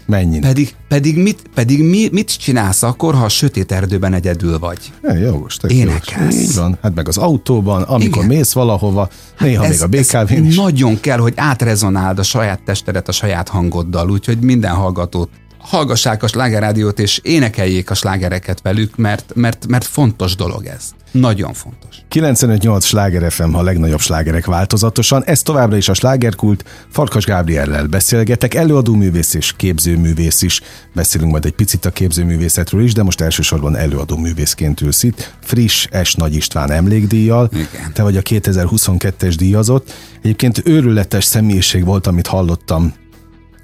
Mennyi? 0.07 0.39
Pedig, 0.39 0.75
pedig, 0.89 1.17
mit, 1.17 1.43
pedig 1.55 1.83
mi, 1.83 2.09
mit 2.13 2.39
csinálsz 2.39 2.83
akkor, 2.83 3.15
ha 3.15 3.25
a 3.25 3.29
sötét 3.29 3.73
erdőben 3.73 4.13
egyedül 4.13 4.59
vagy? 4.59 4.79
É, 5.03 5.19
jogos, 5.19 5.57
Énekelsz. 5.69 6.35
Így 6.35 6.55
van. 6.55 6.79
Hát 6.83 6.95
meg 6.95 7.09
az 7.09 7.17
autóban, 7.17 7.83
amikor 7.83 8.25
Igen. 8.25 8.37
mész 8.37 8.53
valahova, 8.53 9.09
néha 9.39 9.63
hát 9.63 9.71
még 9.71 9.79
ez, 9.79 10.17
a 10.17 10.23
BKV-n 10.23 10.45
is. 10.45 10.57
Nagyon 10.57 11.01
kell, 11.01 11.19
hogy 11.19 11.33
átrezonáld 11.37 12.19
a 12.19 12.23
saját 12.23 12.63
testedet 12.65 13.09
a 13.09 13.13
saját 13.13 13.49
hangoddal, 13.49 14.11
úgyhogy 14.11 14.39
minden 14.39 14.75
hallgatót 14.75 15.31
hallgassák 15.59 16.23
a 16.23 16.27
slágerádiót, 16.27 16.99
és 16.99 17.21
énekeljék 17.23 17.91
a 17.91 17.95
slágereket 17.95 18.63
velük, 18.63 18.97
mert, 18.97 19.33
mert, 19.35 19.67
mert 19.67 19.85
fontos 19.85 20.37
dolog 20.37 20.67
ez. 20.67 20.95
Nagyon 21.21 21.53
fontos. 21.53 21.97
95-8 22.11 22.83
Sláger 22.83 23.33
FM, 23.33 23.55
a 23.55 23.63
legnagyobb 23.63 24.01
slágerek 24.01 24.47
változatosan. 24.47 25.25
Ez 25.25 25.43
továbbra 25.43 25.77
is 25.77 25.89
a 25.89 25.95
slágerkult. 25.95 26.65
Farkas 26.91 27.25
Gábriellel 27.25 27.87
beszélgetek, 27.87 28.55
előadó 28.55 28.95
művész 28.95 29.35
és 29.35 29.53
képzőművész 29.57 30.43
is. 30.43 30.61
Beszélünk 30.95 31.31
majd 31.31 31.45
egy 31.45 31.53
picit 31.53 31.85
a 31.85 31.91
képzőművészetről 31.91 32.83
is, 32.83 32.93
de 32.93 33.03
most 33.03 33.21
elsősorban 33.21 33.77
előadó 33.77 34.17
művészként 34.17 34.81
ülsz 34.81 35.03
itt. 35.03 35.35
Friss 35.43 35.87
S. 36.05 36.15
Nagy 36.15 36.35
István 36.35 36.71
emlékdíjjal. 36.71 37.49
Igen. 37.53 37.93
Te 37.93 38.03
vagy 38.03 38.17
a 38.17 38.23
2022-es 38.23 39.35
díjazott. 39.39 39.93
Egyébként 40.23 40.63
őrületes 40.65 41.25
személyiség 41.25 41.85
volt, 41.85 42.07
amit 42.07 42.27
hallottam 42.27 42.95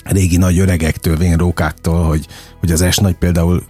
régi 0.04 0.37
nagy 0.37 0.59
öregektől, 0.59 1.16
vénrókáktól, 1.16 2.04
hogy, 2.04 2.26
hogy 2.61 2.73
az 2.73 2.87
S 2.90 2.97
nagy 2.97 3.14
például 3.14 3.62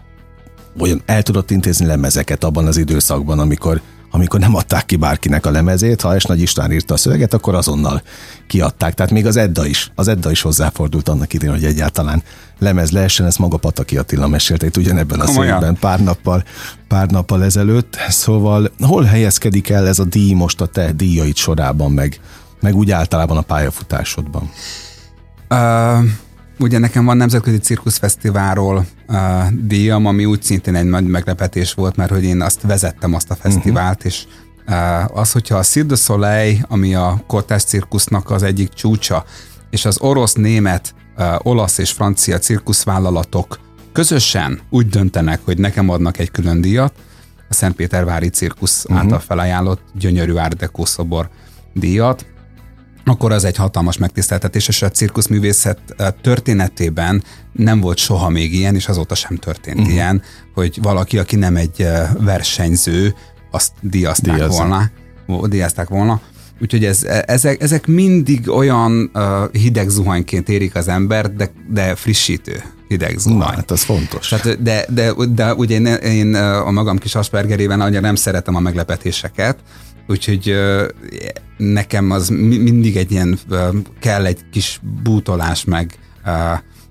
olyan 0.79 1.03
el 1.07 1.23
tudott 1.23 1.51
intézni 1.51 1.87
lemezeket 1.87 2.45
abban 2.45 2.67
az 2.67 2.77
időszakban, 2.77 3.39
amikor, 3.39 3.81
amikor 4.11 4.41
nem 4.41 4.55
adták 4.55 4.87
ki 4.87 4.97
bárkinek 4.97 5.47
a 5.47 5.51
lemezét, 5.51 6.01
ha 6.01 6.19
S. 6.19 6.25
Nagy 6.25 6.41
István 6.41 6.73
írta 6.73 6.95
a 6.95 6.97
szöveget, 6.97 7.35
akkor 7.35 7.55
azonnal 7.55 8.03
kiadták. 8.47 8.95
Tehát 8.95 9.13
még 9.13 9.27
az 9.27 9.37
Edda 9.37 9.67
is, 9.67 9.91
az 9.95 10.09
Edda 10.09 10.31
is 10.31 10.43
hozzáfordult 10.43 11.09
annak 11.09 11.33
idén, 11.33 11.51
hogy 11.51 11.65
egyáltalán 11.65 12.23
lemez 12.59 12.91
lehessen, 12.91 13.27
ezt 13.27 13.39
maga 13.39 13.57
Pataki 13.57 13.97
Attila 13.97 14.29
mesélte 14.29 14.67
itt 14.67 14.77
ugyanebben 14.77 15.21
a 15.21 15.27
szövegben 15.27 15.77
pár 15.81 16.01
nappal, 16.01 16.45
pár 16.89 17.11
nappal 17.11 17.45
ezelőtt. 17.45 17.99
Szóval 18.09 18.71
hol 18.79 19.03
helyezkedik 19.03 19.69
el 19.69 19.87
ez 19.87 19.99
a 19.99 20.05
díj 20.05 20.33
most 20.33 20.61
a 20.61 20.67
te 20.67 20.93
díjait 20.93 21.37
sorában, 21.37 21.93
meg, 21.93 22.21
meg 22.61 22.75
úgy 22.75 22.91
általában 22.91 23.37
a 23.37 23.43
pályafutásodban? 23.43 24.51
Uh, 25.51 26.05
ugye 26.61 26.79
nekem 26.79 27.05
van 27.05 27.17
Nemzetközi 27.17 27.59
Cirkuszfesztiválról 27.59 28.87
uh, 29.09 29.17
díjam, 29.53 30.07
ami 30.07 30.25
úgy 30.25 30.43
szintén 30.43 30.75
egy 30.75 30.85
nagy 30.85 31.07
meglepetés 31.07 31.75
volt, 31.75 31.97
mert 31.97 32.11
hogy 32.11 32.25
én 32.25 32.43
azt 32.43 32.63
vezettem 32.63 33.15
azt 33.15 33.31
a 33.31 33.35
fesztivált, 33.35 33.97
uh-huh. 33.97 34.13
és 34.13 34.25
uh, 34.69 35.19
az, 35.19 35.33
hogyha 35.33 35.57
a 35.57 35.63
Cirque 35.63 35.89
du 35.89 35.95
Soleil, 35.95 36.59
ami 36.69 36.95
a 36.95 37.23
kortás 37.27 37.65
cirkusznak 37.65 38.31
az 38.31 38.43
egyik 38.43 38.69
csúcsa, 38.69 39.25
és 39.71 39.85
az 39.85 40.01
orosz, 40.01 40.35
német, 40.35 40.95
uh, 41.19 41.47
olasz 41.47 41.79
és 41.79 41.91
francia 41.91 42.39
cirkuszvállalatok 42.39 43.59
közösen 43.93 44.61
úgy 44.71 44.89
döntenek, 44.89 45.41
hogy 45.45 45.59
nekem 45.59 45.89
adnak 45.89 46.19
egy 46.19 46.31
külön 46.31 46.61
díjat, 46.61 46.93
a 47.49 47.55
Szentpétervári 47.55 48.29
Cirkusz 48.29 48.85
uh-huh. 48.85 48.99
által 48.99 49.19
felajánlott 49.19 49.83
gyönyörű 49.95 50.33
Art 50.33 50.71
szobor 50.85 51.29
díjat, 51.75 52.27
akkor 53.05 53.33
az 53.33 53.45
egy 53.45 53.57
hatalmas 53.57 53.99
megtiszteltetés, 53.99 54.69
és 54.69 54.83
a 54.83 54.91
cirkuszművészet 54.91 55.79
történetében 56.21 57.23
nem 57.53 57.81
volt 57.81 57.99
soha 57.99 58.29
még 58.29 58.55
ilyen, 58.55 58.75
és 58.75 58.89
azóta 58.89 59.15
sem 59.15 59.37
történt 59.37 59.79
uh-huh. 59.79 59.93
ilyen, 59.93 60.23
hogy 60.55 60.79
valaki, 60.83 61.19
aki 61.19 61.37
nem 61.37 61.57
egy 61.57 61.87
versenyző, 62.19 63.15
azt 63.51 63.73
díjazták 63.81 64.35
Díjazza. 64.35 64.57
volna. 65.27 65.49
Díjazták 65.49 65.89
volna. 65.89 66.21
Úgyhogy 66.63 66.85
ez, 66.85 67.05
e, 67.05 67.25
ezek, 67.27 67.63
ezek 67.63 67.87
mindig 67.87 68.49
olyan 68.49 69.11
uh, 69.15 69.53
hideg 69.53 69.89
zuhanyként 69.89 70.49
érik 70.49 70.75
az 70.75 70.89
ember, 70.89 71.35
de, 71.35 71.51
de 71.69 71.95
frissítő 71.95 72.63
hideg 72.89 73.19
zuhany. 73.19 73.39
Na, 73.39 73.45
hát 73.45 73.71
az 73.71 73.83
fontos. 73.83 74.29
Tehát, 74.29 74.63
de, 74.63 74.87
de, 74.89 75.13
de 75.35 75.55
ugye 75.55 75.75
én, 75.75 75.87
én 75.87 76.35
a 76.35 76.71
magam 76.71 76.99
kis 76.99 77.15
Aspergerében 77.15 77.81
annyira 77.81 78.01
nem 78.01 78.15
szeretem 78.15 78.55
a 78.55 78.61
meglepetéseket, 78.61 79.59
úgyhogy 80.11 80.55
nekem 81.57 82.11
az 82.11 82.29
mindig 82.29 82.97
egy 82.97 83.11
ilyen, 83.11 83.39
kell 84.01 84.27
egy 84.27 84.41
kis 84.51 84.81
bútolás 85.03 85.65
meg 85.65 85.99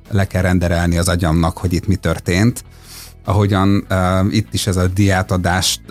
le 0.09 0.27
kell 0.27 0.41
renderelni 0.41 0.97
az 0.97 1.07
agyamnak, 1.07 1.57
hogy 1.57 1.73
itt 1.73 1.88
mi 1.88 1.95
történt. 1.95 2.63
Ahogyan 3.25 3.88
itt 4.29 4.53
is 4.53 4.67
ez 4.67 4.77
a 4.77 4.88
diátadást, 4.88 5.81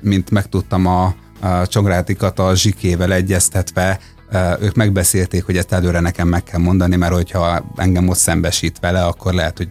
mint 0.00 0.30
megtudtam 0.30 0.86
a, 0.86 1.14
a 1.40 1.66
Csongrátikat 1.66 2.38
a 2.38 2.54
Zsikével 2.54 3.12
egyeztetve, 3.12 4.00
ők 4.60 4.74
megbeszélték, 4.74 5.44
hogy 5.44 5.56
ezt 5.56 5.72
előre 5.72 6.00
nekem 6.00 6.28
meg 6.28 6.42
kell 6.42 6.60
mondani, 6.60 6.96
mert 6.96 7.12
hogyha 7.12 7.72
engem 7.76 8.08
ott 8.08 8.16
szembesít 8.16 8.78
vele, 8.80 9.04
akkor 9.04 9.32
lehet, 9.32 9.56
hogy 9.56 9.68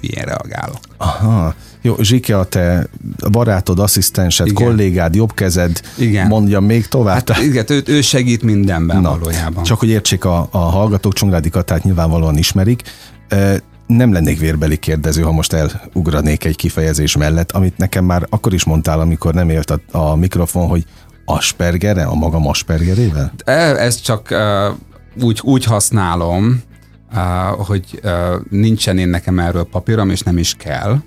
hülyén 0.00 0.24
reagálok. 0.24 0.78
Aha. 0.96 1.54
Jó, 1.82 1.96
Zsike, 2.00 2.38
a 2.38 2.44
te 2.44 2.86
barátod, 3.30 3.78
asszisztensed, 3.78 4.46
igen. 4.46 4.66
kollégád, 4.66 5.14
jobbkezed, 5.14 5.80
igen. 5.98 6.26
mondja 6.26 6.60
még 6.60 6.86
tovább. 6.86 7.28
Hát, 7.28 7.42
igen, 7.42 7.64
ő, 7.68 7.82
ő 7.86 8.00
segít 8.00 8.42
mindenben 8.42 9.00
Na, 9.00 9.18
valójában. 9.18 9.64
Csak 9.64 9.78
hogy 9.78 9.88
értsék 9.88 10.24
a, 10.24 10.48
a 10.50 10.58
hallgatók, 10.58 11.12
Csongrádi 11.12 11.48
Katát 11.48 11.82
nyilvánvalóan 11.82 12.36
ismerik. 12.36 12.82
Nem 13.86 14.12
lennék 14.12 14.38
vérbeli 14.38 14.76
kérdező, 14.76 15.22
ha 15.22 15.32
most 15.32 15.52
elugranék 15.52 16.44
egy 16.44 16.56
kifejezés 16.56 17.16
mellett, 17.16 17.52
amit 17.52 17.76
nekem 17.76 18.04
már 18.04 18.26
akkor 18.28 18.54
is 18.54 18.64
mondtál, 18.64 19.00
amikor 19.00 19.34
nem 19.34 19.50
élt 19.50 19.70
a, 19.70 19.80
a 19.98 20.14
mikrofon, 20.14 20.68
hogy 20.68 20.84
Aspergere, 21.24 22.04
a 22.04 22.14
magam 22.14 22.46
Aspergerével? 22.46 23.32
Ez 23.44 24.00
csak 24.00 24.28
uh, 24.30 25.24
úgy, 25.24 25.40
úgy 25.42 25.64
használom, 25.64 26.62
hogy 27.58 28.00
nincsen 28.50 28.98
én 28.98 29.08
nekem 29.08 29.38
erről 29.38 29.64
papírom, 29.64 30.10
és 30.10 30.20
nem 30.20 30.38
is 30.38 30.54
kell 30.54 31.00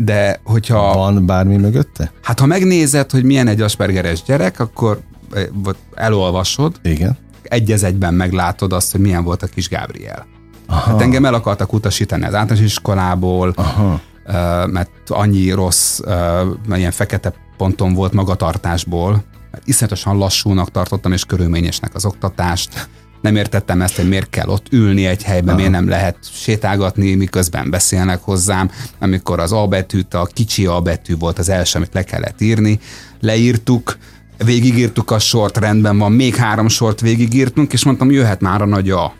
de 0.00 0.40
hogyha... 0.44 0.94
Van 0.94 1.26
bármi 1.26 1.56
mögötte? 1.56 2.12
Hát 2.22 2.40
ha 2.40 2.46
megnézed, 2.46 3.10
hogy 3.10 3.24
milyen 3.24 3.46
egy 3.46 3.60
Aspergeres 3.60 4.22
gyerek, 4.22 4.60
akkor 4.60 5.00
eh, 5.32 5.46
elolvasod, 5.94 6.76
Igen. 6.82 7.16
egy 7.42 7.72
az 7.72 7.82
egyben 7.82 8.14
meglátod 8.14 8.72
azt, 8.72 8.92
hogy 8.92 9.00
milyen 9.00 9.24
volt 9.24 9.42
a 9.42 9.46
kis 9.46 9.68
Gábriel. 9.68 10.26
Hát 10.68 11.00
engem 11.00 11.24
el 11.24 11.34
akartak 11.34 11.72
utasítani 11.72 12.24
az 12.24 12.34
általános 12.34 12.64
iskolából, 12.64 13.52
Aha. 13.56 14.00
ö, 14.26 14.66
mert 14.66 14.90
annyi 15.06 15.50
rossz, 15.50 16.00
ö, 16.00 16.50
ilyen 16.74 16.90
fekete 16.90 17.32
ponton 17.56 17.94
volt 17.94 18.12
magatartásból, 18.12 19.24
mert 19.50 19.66
iszonyatosan 19.66 20.18
lassúnak 20.18 20.70
tartottam 20.70 21.12
és 21.12 21.24
körülményesnek 21.24 21.94
az 21.94 22.04
oktatást. 22.04 22.88
Nem 23.20 23.36
értettem 23.36 23.82
ezt, 23.82 23.96
hogy 23.96 24.08
miért 24.08 24.30
kell 24.30 24.48
ott 24.48 24.66
ülni 24.70 25.06
egy 25.06 25.22
helyben, 25.22 25.54
miért 25.54 25.70
nem 25.70 25.88
lehet 25.88 26.16
sétálgatni, 26.32 27.14
miközben 27.14 27.70
beszélnek 27.70 28.22
hozzám. 28.22 28.70
Amikor 28.98 29.40
az 29.40 29.52
A 29.52 29.66
betűt, 29.66 30.14
a 30.14 30.28
kicsi 30.32 30.66
A 30.66 30.80
betű 30.80 31.16
volt 31.16 31.38
az 31.38 31.48
első, 31.48 31.76
amit 31.76 31.94
le 31.94 32.02
kellett 32.02 32.40
írni. 32.40 32.80
Leírtuk, 33.20 33.98
végigírtuk 34.44 35.10
a 35.10 35.18
sort, 35.18 35.56
rendben 35.56 35.98
van, 35.98 36.12
még 36.12 36.34
három 36.34 36.68
sort 36.68 37.00
végigírtunk, 37.00 37.72
és 37.72 37.84
mondtam, 37.84 38.10
jöhet 38.10 38.40
már 38.40 38.62
a 38.62 38.66
nagy 38.66 38.90
A. 38.90 39.12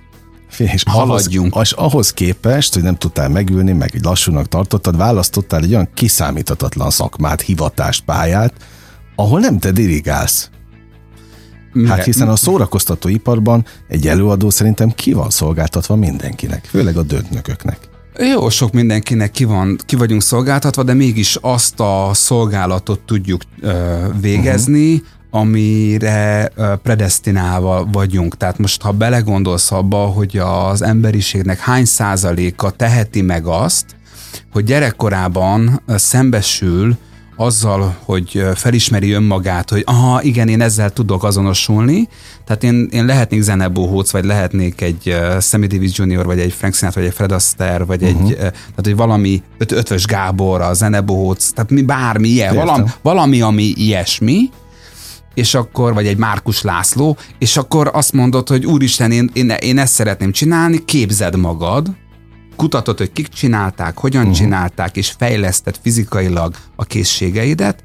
Figyelj, 0.48 0.74
És 0.74 0.82
Haladjunk. 0.86 1.52
Ahhoz, 1.52 1.66
és 1.66 1.72
ahhoz 1.72 2.12
képest, 2.12 2.74
hogy 2.74 2.82
nem 2.82 2.96
tudtál 2.96 3.28
megülni, 3.28 3.72
meg 3.72 3.90
egy 3.94 4.02
lassúnak 4.02 4.48
tartottad, 4.48 4.96
választottál 4.96 5.62
egy 5.62 5.72
olyan 5.72 5.88
kiszámíthatatlan 5.94 6.90
szakmát, 6.90 7.40
hivatást, 7.40 8.04
pályát, 8.04 8.52
ahol 9.16 9.40
nem 9.40 9.58
te 9.58 9.70
dirigálsz. 9.70 10.50
Hát 11.86 12.04
hiszen 12.04 12.28
a 12.28 12.36
szórakoztató 12.36 13.08
iparban 13.08 13.64
egy 13.88 14.08
előadó 14.08 14.50
szerintem 14.50 14.90
ki 14.90 15.12
van 15.12 15.30
szolgáltatva 15.30 15.96
mindenkinek, 15.96 16.64
főleg 16.64 16.96
a 16.96 17.02
döntnököknek. 17.02 17.78
Jó, 18.32 18.48
sok 18.48 18.72
mindenkinek 18.72 19.30
ki, 19.30 19.44
van, 19.44 19.78
ki 19.86 19.96
vagyunk 19.96 20.22
szolgáltatva, 20.22 20.82
de 20.82 20.94
mégis 20.94 21.38
azt 21.40 21.80
a 21.80 22.10
szolgálatot 22.12 23.00
tudjuk 23.00 23.42
ö, 23.60 23.96
végezni, 24.20 24.92
uh-huh. 24.92 25.08
amire 25.30 26.50
predestinálva 26.82 27.88
vagyunk. 27.92 28.36
Tehát 28.36 28.58
most, 28.58 28.82
ha 28.82 28.92
belegondolsz 28.92 29.72
abba, 29.72 29.96
hogy 29.96 30.36
az 30.36 30.82
emberiségnek 30.82 31.58
hány 31.58 31.84
százaléka 31.84 32.70
teheti 32.70 33.22
meg 33.22 33.46
azt, 33.46 33.84
hogy 34.52 34.64
gyerekkorában 34.64 35.82
szembesül 35.86 36.96
azzal, 37.40 37.96
hogy 38.04 38.44
felismeri 38.54 39.10
önmagát, 39.10 39.70
hogy 39.70 39.82
aha, 39.86 40.22
igen, 40.22 40.48
én 40.48 40.60
ezzel 40.60 40.90
tudok 40.90 41.24
azonosulni, 41.24 42.08
tehát 42.44 42.64
én, 42.64 42.88
én 42.90 43.04
lehetnék 43.04 43.40
zenebohóc, 43.40 44.10
vagy 44.10 44.24
lehetnék 44.24 44.80
egy 44.80 45.02
uh, 45.06 45.40
Sammy 45.40 45.66
Davis 45.66 45.98
Jr., 45.98 46.24
vagy 46.24 46.38
egy 46.38 46.52
Frank 46.52 46.74
Sinatra, 46.74 47.00
vagy 47.00 47.10
egy 47.10 47.16
Fred 47.16 47.32
Astaire, 47.32 47.84
vagy 47.84 48.02
uh-huh. 48.02 48.20
egy, 48.20 48.32
uh, 48.32 48.38
tehát 48.38 48.82
hogy 48.82 48.96
valami 48.96 49.42
öt, 49.58 49.72
ötvös 49.72 50.04
Gábor, 50.04 50.60
a 50.60 50.72
zenebohóc, 50.72 51.50
tehát 51.50 51.70
mi, 51.70 51.82
bármi 51.82 52.28
ilyen, 52.28 52.54
valami, 52.54 52.84
valami, 53.02 53.40
ami 53.40 53.72
ilyesmi, 53.76 54.50
és 55.34 55.54
akkor, 55.54 55.94
vagy 55.94 56.06
egy 56.06 56.16
Márkus 56.16 56.62
László, 56.62 57.16
és 57.38 57.56
akkor 57.56 57.90
azt 57.92 58.12
mondod, 58.12 58.48
hogy 58.48 58.66
úristen, 58.66 59.12
én, 59.12 59.30
én, 59.32 59.50
én 59.50 59.78
ezt 59.78 59.92
szeretném 59.92 60.32
csinálni, 60.32 60.84
képzed 60.84 61.36
magad, 61.36 61.90
kutatod, 62.58 62.98
hogy 62.98 63.12
kik 63.12 63.28
csinálták, 63.28 63.98
hogyan 63.98 64.20
uh-huh. 64.20 64.36
csinálták, 64.36 64.96
és 64.96 65.14
fejleszted 65.18 65.78
fizikailag 65.82 66.54
a 66.76 66.84
készségeidet, 66.84 67.84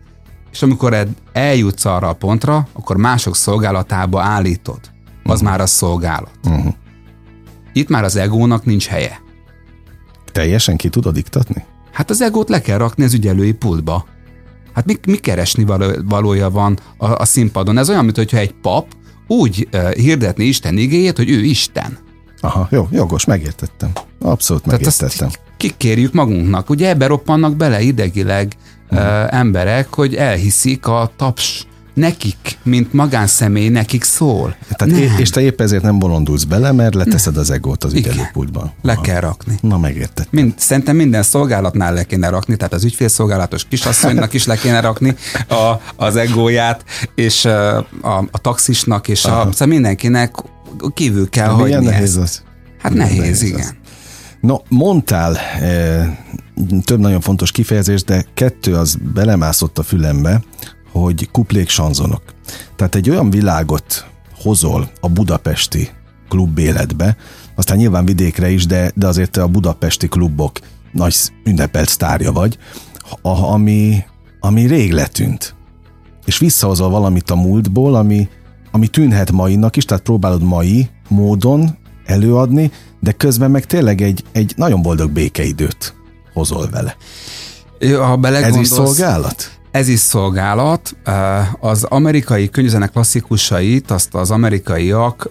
és 0.52 0.62
amikor 0.62 1.08
eljutsz 1.34 1.86
arra 1.86 2.10
a 2.10 2.14
pontra, 2.14 2.68
akkor 2.74 2.98
mások 2.98 3.36
szolgálatába 3.36 4.22
állítod. 4.22 4.80
Az 5.24 5.32
uh-huh. 5.32 5.42
már 5.42 5.62
a 5.62 5.66
szolgálat. 5.66 6.40
Uh-huh. 6.44 6.74
Itt 7.74 7.90
már 7.90 8.04
az 8.04 8.16
egónak 8.16 8.66
nincs 8.66 8.88
helye. 8.88 9.22
Teljesen 10.32 10.78
ki 10.78 10.90
tudod 10.90 11.18
iktatni? 11.18 11.64
Hát 11.92 12.10
az 12.10 12.22
egót 12.22 12.50
le 12.50 12.62
kell 12.62 12.78
rakni 12.78 13.04
az 13.04 13.14
ügyelői 13.14 13.54
pultba. 13.54 14.06
Hát 14.74 14.86
mi, 14.86 14.96
mi 15.08 15.18
keresni 15.18 15.64
való, 15.64 15.92
valója 16.06 16.50
van 16.50 16.80
a, 16.98 17.06
a 17.06 17.26
színpadon? 17.26 17.78
Ez 17.78 17.90
olyan, 17.90 18.06
mintha 18.06 18.38
egy 18.38 18.54
pap 18.54 18.88
úgy 19.28 19.68
uh, 19.74 19.92
hirdetni 19.92 20.46
Isten 20.46 20.78
igéjét, 20.78 21.18
hogy 21.18 21.30
ő 21.30 21.44
Isten. 21.44 21.98
Aha, 22.44 22.68
jó, 22.72 22.88
jogos, 22.92 23.26
megértettem. 23.26 23.92
Abszolút 24.22 24.64
Tehát 24.64 24.80
megértettem. 24.80 25.28
azt 25.28 25.40
kikérjük 25.58 26.14
magunknak. 26.14 26.70
Ugye 26.70 26.90
ebbe 26.90 27.08
roppannak 27.08 27.56
bele 27.56 27.82
idegileg 27.82 28.54
Mhm. 28.90 29.02
uh, 29.02 29.34
emberek, 29.34 29.94
hogy 29.94 30.16
elhiszik 30.16 30.88
a 30.88 31.12
taps 31.18 31.68
nekik, 31.94 32.58
mint 32.64 32.94
magánszemély 32.94 33.70
nekik 33.70 34.04
szól. 34.04 34.56
Tehát 34.76 34.98
é- 34.98 35.20
és 35.20 35.30
te 35.30 35.42
épp 35.42 35.62
ezért 35.62 35.84
nem 35.84 36.00
bolondulsz 36.00 36.44
bele, 36.44 36.72
mert 36.72 36.94
leteszed 36.96 37.38
az 37.38 37.50
egót 37.52 37.84
az 37.84 37.94
ügyelőpultban. 37.94 38.72
Le 38.82 38.96
kell 39.02 39.20
rakni. 39.20 39.58
Na, 39.62 39.78
megértettem. 39.78 40.28
Mind, 40.30 40.54
szerintem 40.58 40.96
minden 40.96 41.24
szolgálatnál 41.24 41.94
le 41.94 42.04
kéne 42.04 42.30
rakni, 42.30 42.56
tehát 42.56 42.74
az 42.74 42.84
ügyfélszolgálatos 42.84 43.66
kisasszonynak 43.70 44.34
is 44.34 44.46
le 44.46 44.56
kéne 44.56 44.80
rakni 44.80 45.16
a, 45.50 45.74
az 45.96 46.16
egóját, 46.16 46.84
és 47.16 47.46
ö, 47.46 47.78
a, 48.02 48.10
a 48.32 48.38
taxisnak, 48.42 49.08
és 49.08 49.26
a, 49.26 49.50
szóval 49.52 49.68
mindenkinek 49.68 50.36
kívül 50.94 51.30
kell 51.30 51.48
De 51.48 51.54
hagyni 51.54 51.86
nehéz 51.86 52.18
ezt. 52.18 52.18
az? 52.18 52.44
Hát 52.78 52.94
nehéz, 52.94 53.18
nehéz 53.18 53.42
igen. 53.42 53.60
az. 53.60 53.76
No, 54.42 54.56
mondtál 54.70 55.38
e, 55.38 56.26
több 56.84 57.00
nagyon 57.00 57.22
fontos 57.22 57.52
kifejezés, 57.52 58.04
de 58.04 58.26
kettő 58.34 58.76
az 58.76 58.98
belemászott 59.14 59.78
a 59.78 59.84
fülembe, 59.84 60.44
hogy 60.92 61.30
kuplék 61.32 61.70
sanzonok. 61.70 62.22
Tehát 62.76 62.96
egy 62.96 63.10
olyan 63.10 63.30
világot 63.30 64.06
hozol 64.42 64.92
a 65.00 65.10
budapesti 65.10 65.90
klub 66.30 66.58
életbe, 66.58 67.18
aztán 67.56 67.78
nyilván 67.78 68.06
vidékre 68.06 68.50
is, 68.50 68.66
de, 68.66 68.92
de 68.96 69.08
azért 69.08 69.32
te 69.32 69.42
a 69.42 69.48
budapesti 69.48 70.08
klubok 70.08 70.60
nagy 70.92 71.16
ünnepelt 71.44 71.90
sztárja 71.90 72.32
vagy, 72.32 72.58
a, 73.22 73.30
ami, 73.30 74.04
ami 74.40 74.68
rég 74.68 74.92
letűnt. 74.92 75.56
És 76.26 76.38
visszahozol 76.38 76.90
valamit 76.90 77.32
a 77.32 77.36
múltból, 77.36 77.96
ami, 77.96 78.30
ami 78.76 78.88
tűnhet 78.88 79.32
mainak 79.32 79.76
is, 79.76 79.86
tehát 79.86 80.04
próbálod 80.04 80.44
mai 80.44 80.90
módon 81.08 81.78
előadni, 82.06 82.72
de 83.00 83.12
közben 83.12 83.52
meg 83.52 83.66
tényleg 83.66 84.02
egy, 84.02 84.24
egy 84.32 84.54
nagyon 84.56 84.82
boldog 84.82 85.12
békeidőt 85.12 85.94
hozol 86.34 86.70
vele. 86.72 86.96
Ha 87.96 88.20
Ez 88.28 88.56
is 88.56 88.68
szolgálat? 88.68 89.52
Ez 89.72 89.88
is 89.88 90.00
szolgálat. 90.00 90.96
Az 91.60 91.84
amerikai 91.84 92.50
könyvzenek 92.50 92.92
klasszikusait, 92.92 93.92
azt 93.92 94.16
az 94.16 94.32
amerikaiak 94.32 95.30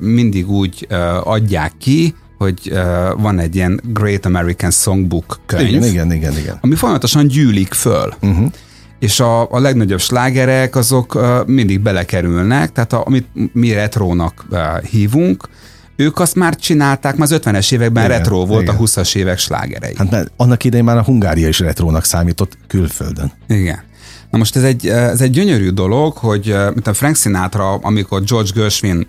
mindig 0.00 0.50
úgy 0.50 0.86
adják 1.24 1.72
ki, 1.78 2.14
hogy 2.38 2.72
van 3.16 3.38
egy 3.38 3.54
ilyen 3.54 3.80
Great 3.84 4.26
American 4.26 4.70
Songbook 4.70 5.40
könyv, 5.46 5.68
Igen, 5.68 5.84
igen, 5.84 6.12
igen, 6.12 6.38
igen. 6.38 6.58
ami 6.60 6.74
folyamatosan 6.74 7.26
gyűlik 7.26 7.72
föl. 7.72 8.14
Uh-huh. 8.22 8.52
És 9.00 9.20
a, 9.20 9.50
a 9.50 9.58
legnagyobb 9.58 10.00
slágerek 10.00 10.76
azok 10.76 11.14
uh, 11.14 11.46
mindig 11.46 11.80
belekerülnek, 11.80 12.72
tehát 12.72 12.92
a, 12.92 13.02
amit 13.06 13.26
mi 13.52 13.72
retrónak 13.72 14.44
uh, 14.50 14.82
hívunk, 14.82 15.48
ők 15.96 16.18
azt 16.18 16.34
már 16.34 16.56
csinálták, 16.56 17.16
már 17.16 17.32
az 17.32 17.40
50-es 17.44 17.72
években 17.72 18.04
Igen, 18.04 18.16
retro 18.16 18.46
volt 18.46 18.62
igen. 18.62 18.74
a 18.74 18.78
20-as 18.78 19.16
évek 19.16 19.38
slágerei. 19.38 19.94
Hát 19.96 20.10
mert 20.10 20.32
annak 20.36 20.64
idején 20.64 20.84
már 20.84 20.96
a 20.96 21.02
Hungária 21.02 21.48
is 21.48 21.58
retrónak 21.58 22.04
számított 22.04 22.58
külföldön. 22.66 23.32
Igen. 23.48 23.82
Na 24.30 24.38
most 24.38 24.56
ez 24.56 24.62
egy, 24.62 24.86
ez 24.86 25.20
egy 25.20 25.30
gyönyörű 25.30 25.70
dolog, 25.70 26.16
hogy 26.16 26.56
mint 26.74 26.86
a 26.86 26.94
Frank 26.94 27.16
Sinatra, 27.16 27.74
amikor 27.74 28.22
George 28.22 28.50
Gershwin 28.54 29.06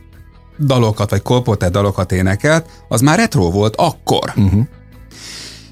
dalokat, 0.60 1.10
vagy 1.10 1.22
Cole 1.22 1.42
Porter 1.42 1.72
dalokat 1.72 2.12
énekelt, 2.12 2.66
az 2.88 3.02
már 3.02 3.18
retro 3.18 3.52
volt 3.52 3.76
akkor. 3.76 4.34
Uh-huh. 4.36 4.64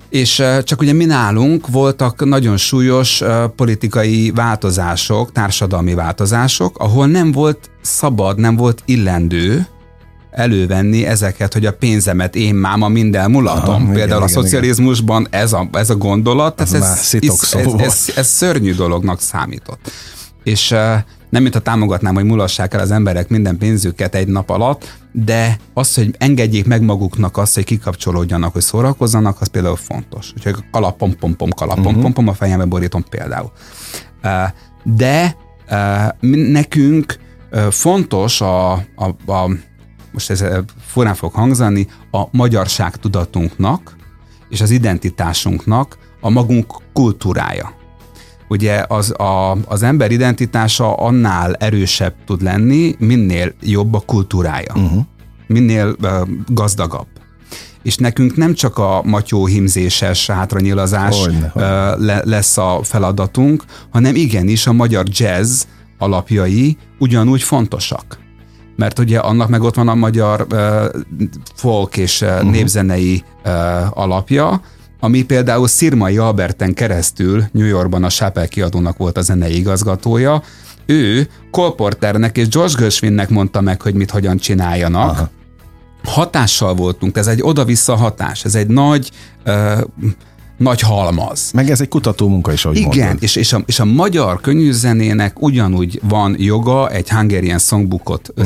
És 0.10 0.44
csak 0.64 0.82
ugye 0.82 0.94
mi 0.94 1.06
nálunk 1.06 1.68
voltak 1.68 2.26
nagyon 2.26 2.58
súlyos 2.58 3.24
politikai 3.56 4.32
változások, 4.32 5.32
társadalmi 5.32 5.94
változások, 5.94 6.78
ahol 6.80 7.08
nem 7.08 7.32
volt 7.32 7.70
szabad, 7.82 8.40
nem 8.40 8.56
volt 8.56 8.82
illendő 8.86 9.68
elővenni 10.32 11.06
ezeket, 11.06 11.54
hogy 11.54 11.66
a 11.66 11.74
pénzemet 11.74 12.36
én 12.36 12.56
máma 12.56 12.88
minden 12.88 13.32
mulatom. 13.32 13.74
Aha, 13.74 13.82
igen, 13.82 13.94
Például 13.94 14.22
a 14.22 14.26
igen, 14.26 14.30
igen. 14.30 14.44
szocializmusban 14.44 15.28
ez 15.30 15.54
a, 15.54 15.70
ez 15.72 15.90
a 15.90 15.96
gondolat, 15.96 16.62
ez, 16.62 16.74
ez, 16.74 16.84
ez, 16.84 17.24
ez, 17.54 17.74
ez, 17.78 18.12
ez 18.16 18.28
szörnyű 18.28 18.74
dolognak 18.74 19.22
számított. 19.22 19.92
És 20.44 20.76
nem 21.30 21.42
mintha 21.42 21.60
támogatnám, 21.62 22.14
hogy 22.14 22.24
mulassák 22.24 22.74
el 22.74 22.80
az 22.80 22.92
emberek 22.92 23.30
minden 23.30 23.58
pénzüket 23.58 24.16
egy 24.16 24.28
nap 24.28 24.50
alatt, 24.50 24.98
de 25.12 25.58
az, 25.74 25.96
hogy 25.96 26.16
engedjék 26.18 26.66
meg 26.66 26.82
maguknak 26.82 27.38
azt, 27.38 27.56
hogy 27.56 27.64
kikapcsolódjanak, 27.64 28.54
hogy 28.54 28.62
szórakozzanak, 28.62 29.42
az 29.42 29.48
például 29.48 29.76
fontos. 29.76 30.34
Úgyhogy 30.36 30.56
kalapom, 30.72 31.18
pom, 31.18 31.36
pom, 31.36 31.50
kalapom, 31.50 31.94
Mhm. 31.94 32.02
pom, 32.02 32.14
pom, 32.14 32.28
a 32.28 32.34
fejembe 32.34 32.66
borítom 32.66 33.04
például. 33.10 33.52
De 34.84 35.36
nekünk 36.20 37.18
fontos 37.70 38.42
a, 38.42 38.72
a, 38.74 39.32
a 39.32 39.50
most 40.12 40.30
ez 40.30 40.44
furán 40.86 41.16
fog 41.16 41.34
hangzani, 41.34 41.88
a 42.12 42.24
magyarság 42.32 42.96
tudatunknak 42.96 43.96
és 44.50 44.62
az 44.62 44.70
identitásunknak 44.70 45.98
a 46.22 46.30
magunk 46.30 46.74
kultúrája. 46.94 47.74
Ugye 48.50 48.86
az, 48.88 49.20
a, 49.20 49.58
az 49.66 49.84
ember 49.84 50.12
identitása 50.12 50.94
annál 50.94 51.54
erősebb 51.54 52.14
tud 52.26 52.42
lenni, 52.42 52.96
minél 53.00 53.54
jobb 53.62 53.94
a 53.94 54.00
kultúrája, 54.00 54.74
uh-huh. 54.76 55.04
minél 55.48 55.96
uh, 56.02 56.12
gazdagabb. 56.48 57.08
és 57.84 57.96
nekünk 57.96 58.36
nem 58.36 58.54
csak 58.54 58.78
a 58.78 59.02
matyó 59.06 59.46
himzéses 59.46 60.28
hátranyilazás 60.28 61.20
Hogyne, 61.20 61.48
hogyne. 61.48 61.96
le, 61.96 62.22
lesz 62.26 62.58
a 62.58 62.80
feladatunk, 62.84 63.64
hanem 63.90 64.16
igenis 64.16 64.68
a 64.68 64.74
magyar 64.74 65.06
jazz 65.10 65.64
alapjai 65.98 66.78
ugyanúgy 67.00 67.42
fontosak. 67.42 68.20
Mert 68.76 69.00
ugye 69.00 69.20
annak 69.20 69.50
meg 69.50 69.62
ott 69.62 69.76
van 69.76 69.88
a 69.88 69.96
magyar 69.96 70.48
uh, 70.52 70.86
folk 71.56 71.98
és 71.98 72.22
uh, 72.22 72.30
uh-huh. 72.30 72.52
népzenei 72.52 73.24
uh, 73.46 73.98
alapja, 73.98 74.62
ami 75.00 75.24
például 75.24 75.68
Szirmai 75.68 76.18
Alberten 76.18 76.74
keresztül 76.74 77.44
New 77.52 77.66
Yorkban 77.66 78.04
a 78.04 78.10
Chapel 78.10 78.48
kiadónak 78.48 78.98
volt 78.98 79.18
a 79.18 79.22
zenei 79.22 79.58
igazgatója, 79.58 80.44
ő 80.86 81.30
Cole 81.52 81.74
Porternek 81.76 82.38
és 82.38 82.48
George 82.48 82.74
Gershwinnek 82.78 83.30
mondta 83.30 83.62
meg, 83.62 83.82
hogy 83.82 83.94
mit 83.94 84.12
hogyan 84.12 84.38
csináljanak. 84.38 85.10
Aha. 85.10 85.30
Hatással 86.04 86.74
voltunk, 86.74 87.18
ez 87.18 87.28
egy 87.28 87.42
oda-vissza 87.42 87.96
hatás, 87.96 88.46
ez 88.46 88.56
egy 88.56 88.68
nagy 88.68 89.12
uh, 89.46 89.82
nagy 90.58 90.80
halmaz. 90.80 91.52
Meg 91.54 91.70
ez 91.70 91.82
egy 91.82 91.88
kutató 91.88 92.28
munka 92.28 92.52
is, 92.52 92.66
ahogy 92.66 92.78
Igen, 92.78 93.06
mondod. 93.06 93.24
és, 93.24 93.36
és, 93.36 93.54
a, 93.54 93.62
és 93.66 93.80
a 93.80 93.86
magyar 93.86 94.42
könnyűzenének 94.42 95.42
ugyanúgy 95.42 96.02
van 96.04 96.36
joga 96.38 96.90
egy 96.90 97.10
Hungarian 97.10 97.60
Songbookot 97.60 98.30
uh-huh. 98.30 98.46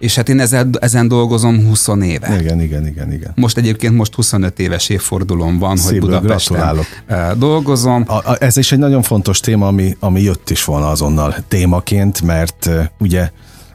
És 0.00 0.14
hát 0.14 0.28
én 0.28 0.40
ezen, 0.40 0.76
ezen 0.80 1.08
dolgozom 1.08 1.66
20 1.66 1.88
éve. 1.88 2.40
Igen, 2.40 2.60
igen, 2.60 2.86
igen, 2.86 3.12
igen. 3.12 3.32
Most 3.34 3.56
egyébként 3.56 3.94
most 3.94 4.14
25 4.14 4.58
éves 4.58 4.88
évfordulom 4.88 5.58
van, 5.58 5.76
Szívből 5.76 6.00
hogy 6.00 6.20
Budapesten 6.20 6.56
gratulálok. 6.56 6.86
eh, 7.06 7.36
dolgozom. 7.38 8.04
A, 8.06 8.14
a, 8.14 8.36
ez 8.38 8.56
is 8.56 8.72
egy 8.72 8.78
nagyon 8.78 9.02
fontos 9.02 9.40
téma, 9.40 9.66
ami, 9.66 9.96
ami 9.98 10.22
jött 10.22 10.50
is 10.50 10.64
volna 10.64 10.90
azonnal 10.90 11.34
témaként, 11.48 12.22
mert 12.22 12.66
uh, 12.66 12.84
ugye 12.98 13.30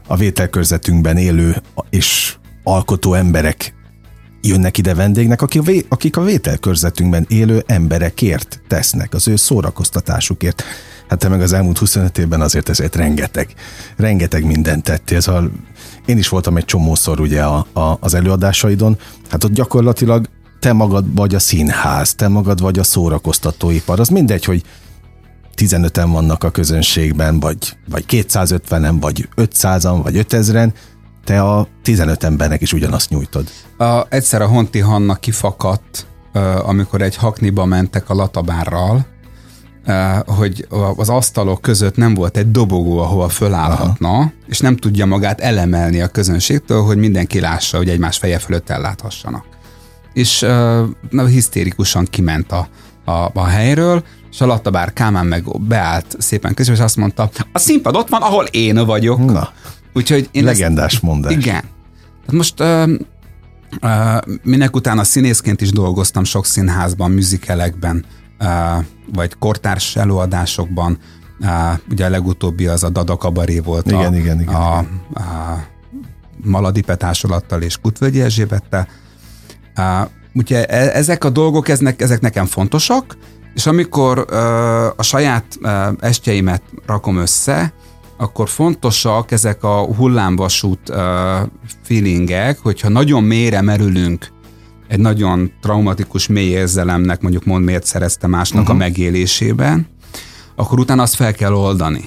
a 0.07 0.15
vételkörzetünkben 0.15 1.17
élő 1.17 1.61
és 1.89 2.35
alkotó 2.63 3.13
emberek 3.13 3.73
jönnek 4.41 4.77
ide 4.77 4.93
vendégnek, 4.93 5.41
akik 5.41 5.61
a, 5.61 5.63
vé, 5.63 5.85
akik 5.89 6.17
a 6.17 6.21
vételkörzetünkben 6.21 7.25
élő 7.29 7.63
emberekért 7.67 8.61
tesznek, 8.67 9.13
az 9.13 9.27
ő 9.27 9.35
szórakoztatásukért. 9.35 10.63
Hát 11.07 11.19
te 11.19 11.27
meg 11.27 11.41
az 11.41 11.53
elmúlt 11.53 11.77
25 11.77 12.17
évben 12.17 12.41
azért 12.41 12.69
ezért 12.69 12.95
rengeteg, 12.95 13.53
rengeteg 13.97 14.45
mindent 14.45 14.83
tettél. 14.83 15.19
Szóval 15.19 15.51
én 16.05 16.17
is 16.17 16.29
voltam 16.29 16.57
egy 16.57 16.65
csomószor 16.65 17.19
ugye 17.19 17.43
a, 17.43 17.65
a, 17.73 17.97
az 17.99 18.13
előadásaidon, 18.13 18.97
hát 19.29 19.43
ott 19.43 19.53
gyakorlatilag 19.53 20.29
te 20.59 20.73
magad 20.73 21.15
vagy 21.15 21.35
a 21.35 21.39
színház, 21.39 22.15
te 22.15 22.27
magad 22.27 22.61
vagy 22.61 22.79
a 22.79 22.83
szórakoztatóipar. 22.83 23.99
Az 23.99 24.07
mindegy, 24.07 24.45
hogy 24.45 24.63
15-en 25.55 26.07
vannak 26.11 26.43
a 26.43 26.49
közönségben, 26.49 27.39
vagy, 27.39 27.77
vagy 27.89 28.05
250-en, 28.07 28.95
vagy 28.99 29.29
500-an, 29.35 29.99
vagy 30.03 30.25
5000-en, 30.29 30.73
te 31.23 31.41
a 31.41 31.67
15 31.81 32.23
embernek 32.23 32.61
is 32.61 32.73
ugyanazt 32.73 33.09
nyújtod. 33.09 33.49
A, 33.77 34.05
egyszer 34.09 34.41
a 34.41 34.47
Honti 34.47 34.79
Hanna 34.79 35.15
kifakadt, 35.15 36.07
amikor 36.65 37.01
egy 37.01 37.15
hakniba 37.15 37.65
mentek 37.65 38.09
a 38.09 38.13
latabárral, 38.13 39.05
hogy 40.25 40.67
az 40.95 41.09
asztalok 41.09 41.61
között 41.61 41.95
nem 41.95 42.13
volt 42.13 42.37
egy 42.37 42.51
dobogó, 42.51 42.99
ahova 42.99 43.29
fölállhatna, 43.29 44.09
Aha. 44.09 44.31
és 44.47 44.59
nem 44.59 44.75
tudja 44.75 45.05
magát 45.05 45.41
elemelni 45.41 46.01
a 46.01 46.07
közönségtől, 46.07 46.83
hogy 46.83 46.97
mindenki 46.97 47.39
lássa, 47.39 47.77
hogy 47.77 47.89
egymás 47.89 48.17
feje 48.17 48.39
fölött 48.39 48.69
elláthassanak. 48.69 49.45
És 50.13 50.41
ö, 50.41 50.83
na, 51.09 51.25
hisztérikusan 51.25 52.05
kiment 52.05 52.51
a, 52.51 52.67
a, 53.05 53.29
a 53.33 53.45
helyről, 53.45 54.03
és 54.31 54.41
a 54.41 54.45
latabár 54.45 54.93
Kámán 54.93 55.25
meg 55.25 55.59
beállt 55.59 56.15
szépen 56.19 56.53
közül, 56.53 56.73
és 56.73 56.79
azt 56.79 56.97
mondta, 56.97 57.29
a 57.51 57.59
színpad 57.59 57.95
ott 57.95 58.09
van, 58.09 58.21
ahol 58.21 58.45
én 58.45 58.85
vagyok. 58.85 59.25
Na, 59.25 59.49
Úgyhogy 59.93 60.29
én 60.31 60.43
legendás 60.43 60.93
ezt, 60.93 61.01
mondás. 61.01 61.33
Igen. 61.33 61.63
Hát 62.25 62.31
most 62.31 62.59
uh, 62.59 62.89
uh, 63.81 64.17
minek 64.43 64.75
utána 64.75 65.03
színészként 65.03 65.61
is 65.61 65.71
dolgoztam 65.71 66.23
sok 66.23 66.45
színházban, 66.45 67.11
műzikelekben, 67.11 68.05
vagy 69.13 69.37
kortárs 69.39 69.95
előadásokban. 69.95 70.97
Ugye 71.89 72.05
a 72.05 72.09
legutóbbi 72.09 72.67
az 72.67 72.83
a 72.83 72.89
Dada 72.89 73.17
Kabaré 73.17 73.59
volt 73.59 73.85
Igen, 73.85 74.13
a, 74.13 74.15
igen, 74.15 74.39
igen, 74.39 74.55
a, 74.55 74.77
a 74.77 74.85
Maladi 76.43 76.81
Petásolattal 76.81 77.61
és 77.61 77.77
Kutvölgyi 77.77 78.21
Erzsébettel. 78.21 78.87
Ugye 80.33 80.65
e- 80.65 80.97
ezek 80.97 81.23
a 81.23 81.29
dolgok, 81.29 81.67
eznek, 81.69 82.01
ezek 82.01 82.21
nekem 82.21 82.45
fontosak, 82.45 83.17
és 83.53 83.65
amikor 83.65 84.19
a 84.97 85.03
saját 85.03 85.45
estjeimet 85.99 86.61
rakom 86.85 87.17
össze, 87.17 87.73
akkor 88.17 88.49
fontosak 88.49 89.31
ezek 89.31 89.63
a 89.63 89.83
hullámvasút 89.95 90.93
feelingek, 91.83 92.59
hogyha 92.59 92.89
nagyon 92.89 93.23
mélyre 93.23 93.61
merülünk 93.61 94.27
egy 94.87 94.99
nagyon 94.99 95.51
traumatikus 95.61 96.27
mély 96.27 96.49
érzelemnek, 96.49 97.21
mondjuk 97.21 97.45
mond 97.45 97.65
miért 97.65 97.85
szerezte 97.85 98.27
másnak 98.27 98.61
uh-huh. 98.61 98.75
a 98.75 98.79
megélésében, 98.79 99.87
akkor 100.55 100.79
utána 100.79 101.01
azt 101.01 101.15
fel 101.15 101.33
kell 101.33 101.53
oldani. 101.53 102.03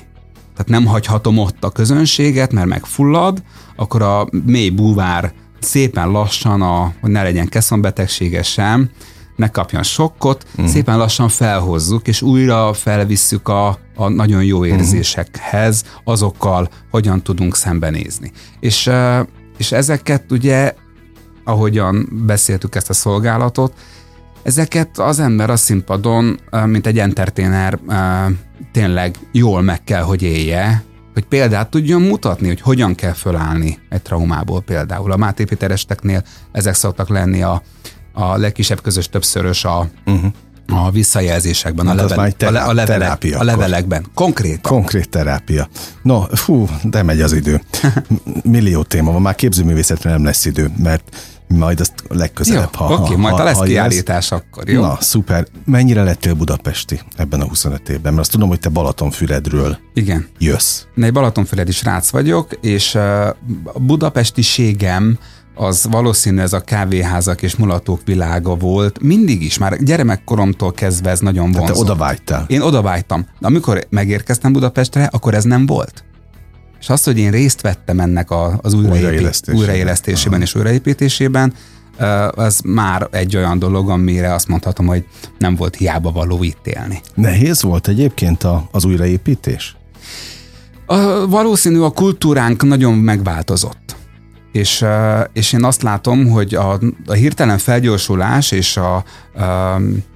Tehát 0.53 0.83
nem 0.83 0.87
hagyhatom 0.87 1.38
ott 1.38 1.64
a 1.64 1.71
közönséget, 1.71 2.53
mert 2.53 2.67
megfullad, 2.67 3.43
akkor 3.77 4.03
a 4.03 4.29
mély 4.45 4.69
búvár 4.71 5.33
szépen 5.61 6.11
lassan, 6.11 6.62
a, 6.62 6.93
hogy 7.01 7.11
ne 7.11 7.23
legyen 7.23 7.49
keszonbetegsége 7.49 8.43
sem, 8.43 8.91
ne 9.37 9.49
kapjon 9.49 9.83
sokkot, 9.83 10.47
uh-huh. 10.51 10.67
szépen 10.67 10.99
lassan 10.99 11.29
felhozzuk, 11.29 12.09
és 12.09 12.23
újra 12.23 12.73
felvisszük 12.73 13.49
a, 13.49 13.79
a 13.97 14.09
nagyon 14.09 14.45
jó 14.45 14.64
érzésekhez, 14.64 15.85
azokkal 16.05 16.69
hogyan 16.91 17.23
tudunk 17.23 17.57
szembenézni. 17.57 18.33
És, 18.61 18.91
és 19.59 19.73
ezeket 19.73 20.33
ugye, 20.33 20.75
ahogyan 21.48 22.08
beszéltük 22.26 22.74
ezt 22.74 22.90
a 22.90 22.92
szolgálatot, 22.92 23.72
ezeket 24.42 24.98
az 24.98 25.18
ember 25.18 25.50
a 25.50 25.56
színpadon, 25.56 26.40
mint 26.64 26.87
egy 26.87 26.98
entertainer 26.98 27.78
tényleg 28.72 29.16
jól 29.32 29.62
meg 29.62 29.84
kell, 29.84 30.02
hogy 30.02 30.22
élje, 30.22 30.82
hogy 31.14 31.24
példát 31.24 31.70
tudjon 31.70 32.02
mutatni, 32.02 32.46
hogy 32.46 32.61
hogyan 32.61 32.94
kell 32.94 33.12
fölállni 33.12 33.78
egy 33.88 34.02
traumából 34.02 34.61
például. 34.61 35.12
A 35.12 35.16
Máté 35.16 35.44
Péter 35.44 35.70
esteknél 35.70 36.22
ezek 36.52 36.74
szoktak 36.74 37.08
lenni 37.08 37.42
a, 37.42 37.62
a 38.12 38.37
legkisebb 38.37 38.80
közös 38.82 39.08
többszörös 39.08 39.64
a, 39.64 39.88
uh-huh. 40.06 40.32
a 40.66 40.90
visszajelzésekben, 40.90 41.87
Hát 41.87 42.00
a, 42.00 42.04
level, 42.06 42.32
terá- 42.32 42.50
a, 42.50 42.52
le, 42.52 42.61
a, 42.61 42.72
levelek, 42.72 43.00
terápia 43.00 43.38
a 43.38 43.44
levelekben. 43.44 44.06
Konkrétan. 44.14 44.72
Konkrét 44.72 45.08
terápia. 45.08 45.68
No, 46.02 46.20
fú, 46.20 46.68
de 46.82 47.02
megy 47.02 47.20
az 47.20 47.32
idő. 47.32 47.62
Millió 48.42 48.82
téma 48.82 49.12
van, 49.12 49.22
már 49.22 49.34
képzőművészetre 49.34 50.11
nem 50.11 50.24
lesz 50.24 50.44
idő, 50.44 50.70
mert 50.82 51.16
majd 51.48 51.80
azt 51.80 51.92
Jó, 52.11 52.16
legközelebb, 52.16 52.74
ha, 52.74 52.92
oké, 52.92 53.12
ha, 53.12 53.18
majd 53.18 53.34
ha 53.34 53.42
lesz 53.42 53.56
ha 53.56 53.64
kiállítás, 53.64 54.32
akkor 54.32 54.68
jó. 54.68 54.80
Na, 54.80 54.96
szuper. 55.00 55.46
Mennyire 55.64 56.02
lettél 56.02 56.34
budapesti 56.34 57.00
ebben 57.16 57.40
a 57.40 57.44
25 57.48 57.88
évben? 57.88 58.12
Mert 58.12 58.18
azt 58.18 58.30
tudom, 58.30 58.48
hogy 58.48 58.61
te 58.61 58.68
Balatonfüredről 58.68 59.78
Igen. 59.94 60.28
jössz. 60.38 60.82
Én 60.96 61.04
egy 61.04 61.12
Balatonfüredi 61.12 61.72
srác 61.72 62.11
vagyok, 62.11 62.58
és 62.61 62.94
a 62.94 63.37
budapestiségem 63.80 65.18
az 65.54 65.87
valószínű 65.90 66.40
ez 66.40 66.52
a 66.52 66.61
kávéházak 66.61 67.42
és 67.42 67.56
mulatók 67.56 68.00
világa 68.04 68.54
volt. 68.54 69.02
Mindig 69.02 69.42
is, 69.42 69.58
már 69.58 69.82
gyermekkoromtól 69.82 70.72
kezdve 70.72 71.11
ez 71.11 71.20
nagyon 71.20 71.50
Tehát 71.52 71.66
te 71.66 71.72
vonzott. 71.72 71.90
oda 71.90 72.04
vágytál. 72.04 72.44
Én 72.48 72.61
oda 72.61 72.82
vágytam. 72.82 73.26
De 73.38 73.46
amikor 73.46 73.87
megérkeztem 73.90 74.52
Budapestre, 74.52 75.04
akkor 75.12 75.34
ez 75.34 75.44
nem 75.44 75.66
volt. 75.66 76.04
És 76.81 76.88
az, 76.88 77.05
hogy 77.05 77.19
én 77.19 77.31
részt 77.31 77.61
vettem 77.61 78.01
ennek 78.01 78.31
a, 78.31 78.59
az 78.62 78.75
Újraélesztésében. 78.75 79.61
újraélesztésében 79.61 80.41
és 80.41 80.55
újraépítésében, 80.55 81.53
az 82.31 82.61
már 82.64 83.09
egy 83.11 83.37
olyan 83.37 83.59
dolog, 83.59 83.91
amire 83.91 84.35
azt 84.35 84.49
mondhatom, 84.49 84.87
hogy 84.87 85.05
nem 85.38 85.55
volt 85.55 85.77
hiába 85.77 86.12
való 86.12 86.43
itt 86.43 86.67
élni. 86.67 87.01
Nehéz 87.14 87.62
volt 87.62 87.88
egyébként 87.88 88.45
a, 88.45 88.69
az 88.71 88.85
újraépítés? 88.85 89.77
A, 90.87 91.27
valószínű 91.27 91.81
a 91.81 91.91
kultúránk 91.91 92.62
nagyon 92.62 92.95
megváltozott. 92.95 93.88
És, 94.59 94.85
és 95.33 95.53
én 95.53 95.64
azt 95.64 95.83
látom, 95.83 96.29
hogy 96.29 96.55
a, 96.55 96.81
a 97.07 97.12
hirtelen 97.12 97.59
felgyorsulás 97.59 98.51
és 98.51 98.77
a, 98.77 99.05
a, 99.35 99.42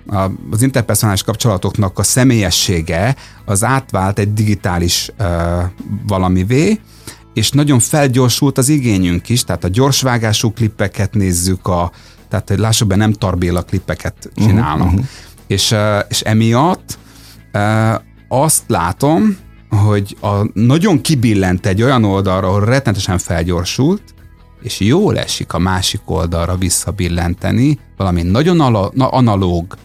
a, 0.07 0.31
az 0.51 0.63
interpersonális 0.63 1.23
kapcsolatoknak 1.23 1.99
a 1.99 2.03
személyessége 2.03 3.17
az 3.45 3.65
átvált 3.65 4.19
egy 4.19 4.33
digitális 4.33 5.11
ö, 5.17 5.25
valamivé, 6.07 6.81
és 7.35 7.51
nagyon 7.51 7.79
felgyorsult 7.79 8.59
az 8.59 8.69
igényünk 8.69 9.29
is, 9.29 9.45
tehát 9.45 9.65
a 9.65 9.69
gyorsvágású 9.69 10.53
klippeket 10.53 11.15
nézzük, 11.15 11.67
a, 11.67 11.93
tehát 12.29 12.49
hogy 12.49 12.59
lássuk 12.59 12.89
be, 12.89 12.97
nem 12.97 13.13
tarbéla 13.13 13.63
klippeket 13.63 14.31
csinálnak. 14.37 14.87
Uh-huh, 14.87 14.93
uh-huh. 14.93 15.09
És, 15.47 15.75
és 16.09 16.21
emiatt 16.21 16.99
azt 18.29 18.63
látom, 18.67 19.37
hogy 19.69 20.17
a, 20.21 20.29
nagyon 20.55 21.01
kibillent 21.01 21.67
egy 21.67 21.83
olyan 21.83 22.05
oldalra, 22.05 22.47
ahol 22.47 22.65
rettenetesen 22.65 23.19
felgyorsult, 23.19 24.03
és 24.63 24.81
jól 24.81 25.19
esik 25.19 25.53
a 25.53 25.59
másik 25.59 26.01
oldalra 26.05 26.57
visszabillenteni, 26.57 27.79
valami 27.97 28.23
nagyon 28.23 28.61
ala, 28.61 28.91
na, 28.95 29.09
analóg, 29.09 29.77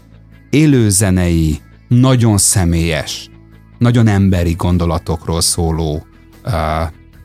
élőzenei, 0.50 1.60
nagyon 1.88 2.38
személyes, 2.38 3.30
nagyon 3.78 4.08
emberi 4.08 4.54
gondolatokról 4.54 5.42
szóló, 5.42 6.06
uh, 6.46 6.54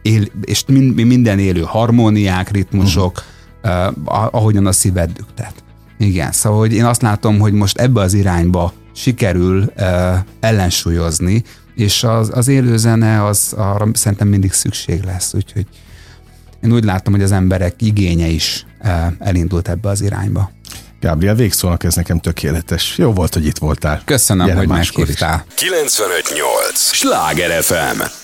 él, 0.02 0.24
és 0.40 0.64
min, 0.66 1.06
minden 1.06 1.38
élő 1.38 1.60
harmóniák, 1.60 2.50
ritmusok, 2.50 3.24
uh, 3.62 4.30
ahogyan 4.30 4.66
a 4.66 4.72
szíved 4.72 5.10
düktet. 5.12 5.64
Igen, 5.98 6.32
szóval 6.32 6.58
hogy 6.58 6.72
én 6.72 6.84
azt 6.84 7.02
látom, 7.02 7.38
hogy 7.38 7.52
most 7.52 7.78
ebbe 7.78 8.00
az 8.00 8.14
irányba 8.14 8.72
sikerül 8.94 9.72
uh, 9.76 10.16
ellensúlyozni, 10.40 11.42
és 11.74 12.04
az, 12.04 12.30
az 12.34 12.48
élőzene 12.48 13.24
az 13.24 13.52
arra 13.56 13.88
szerintem 13.92 14.28
mindig 14.28 14.52
szükség 14.52 15.02
lesz, 15.02 15.34
úgyhogy 15.34 15.66
én 16.62 16.72
úgy 16.72 16.84
látom, 16.84 17.12
hogy 17.12 17.22
az 17.22 17.32
emberek 17.32 17.74
igénye 17.78 18.26
is 18.26 18.66
uh, 18.84 18.90
elindult 19.18 19.68
ebbe 19.68 19.88
az 19.88 20.00
irányba. 20.00 20.50
Gabriel, 21.00 21.34
végszónak 21.34 21.84
ez 21.84 21.94
nekem 21.94 22.20
tökéletes. 22.20 22.98
Jó 22.98 23.12
volt, 23.12 23.34
hogy 23.34 23.46
itt 23.46 23.58
voltál. 23.58 24.02
Köszönöm, 24.04 24.46
Gyere 24.46 24.58
hogy 24.58 24.68
meghívtál. 24.68 25.44
958! 25.54 26.92
Sláger 26.92 27.62
FM! 27.62 28.21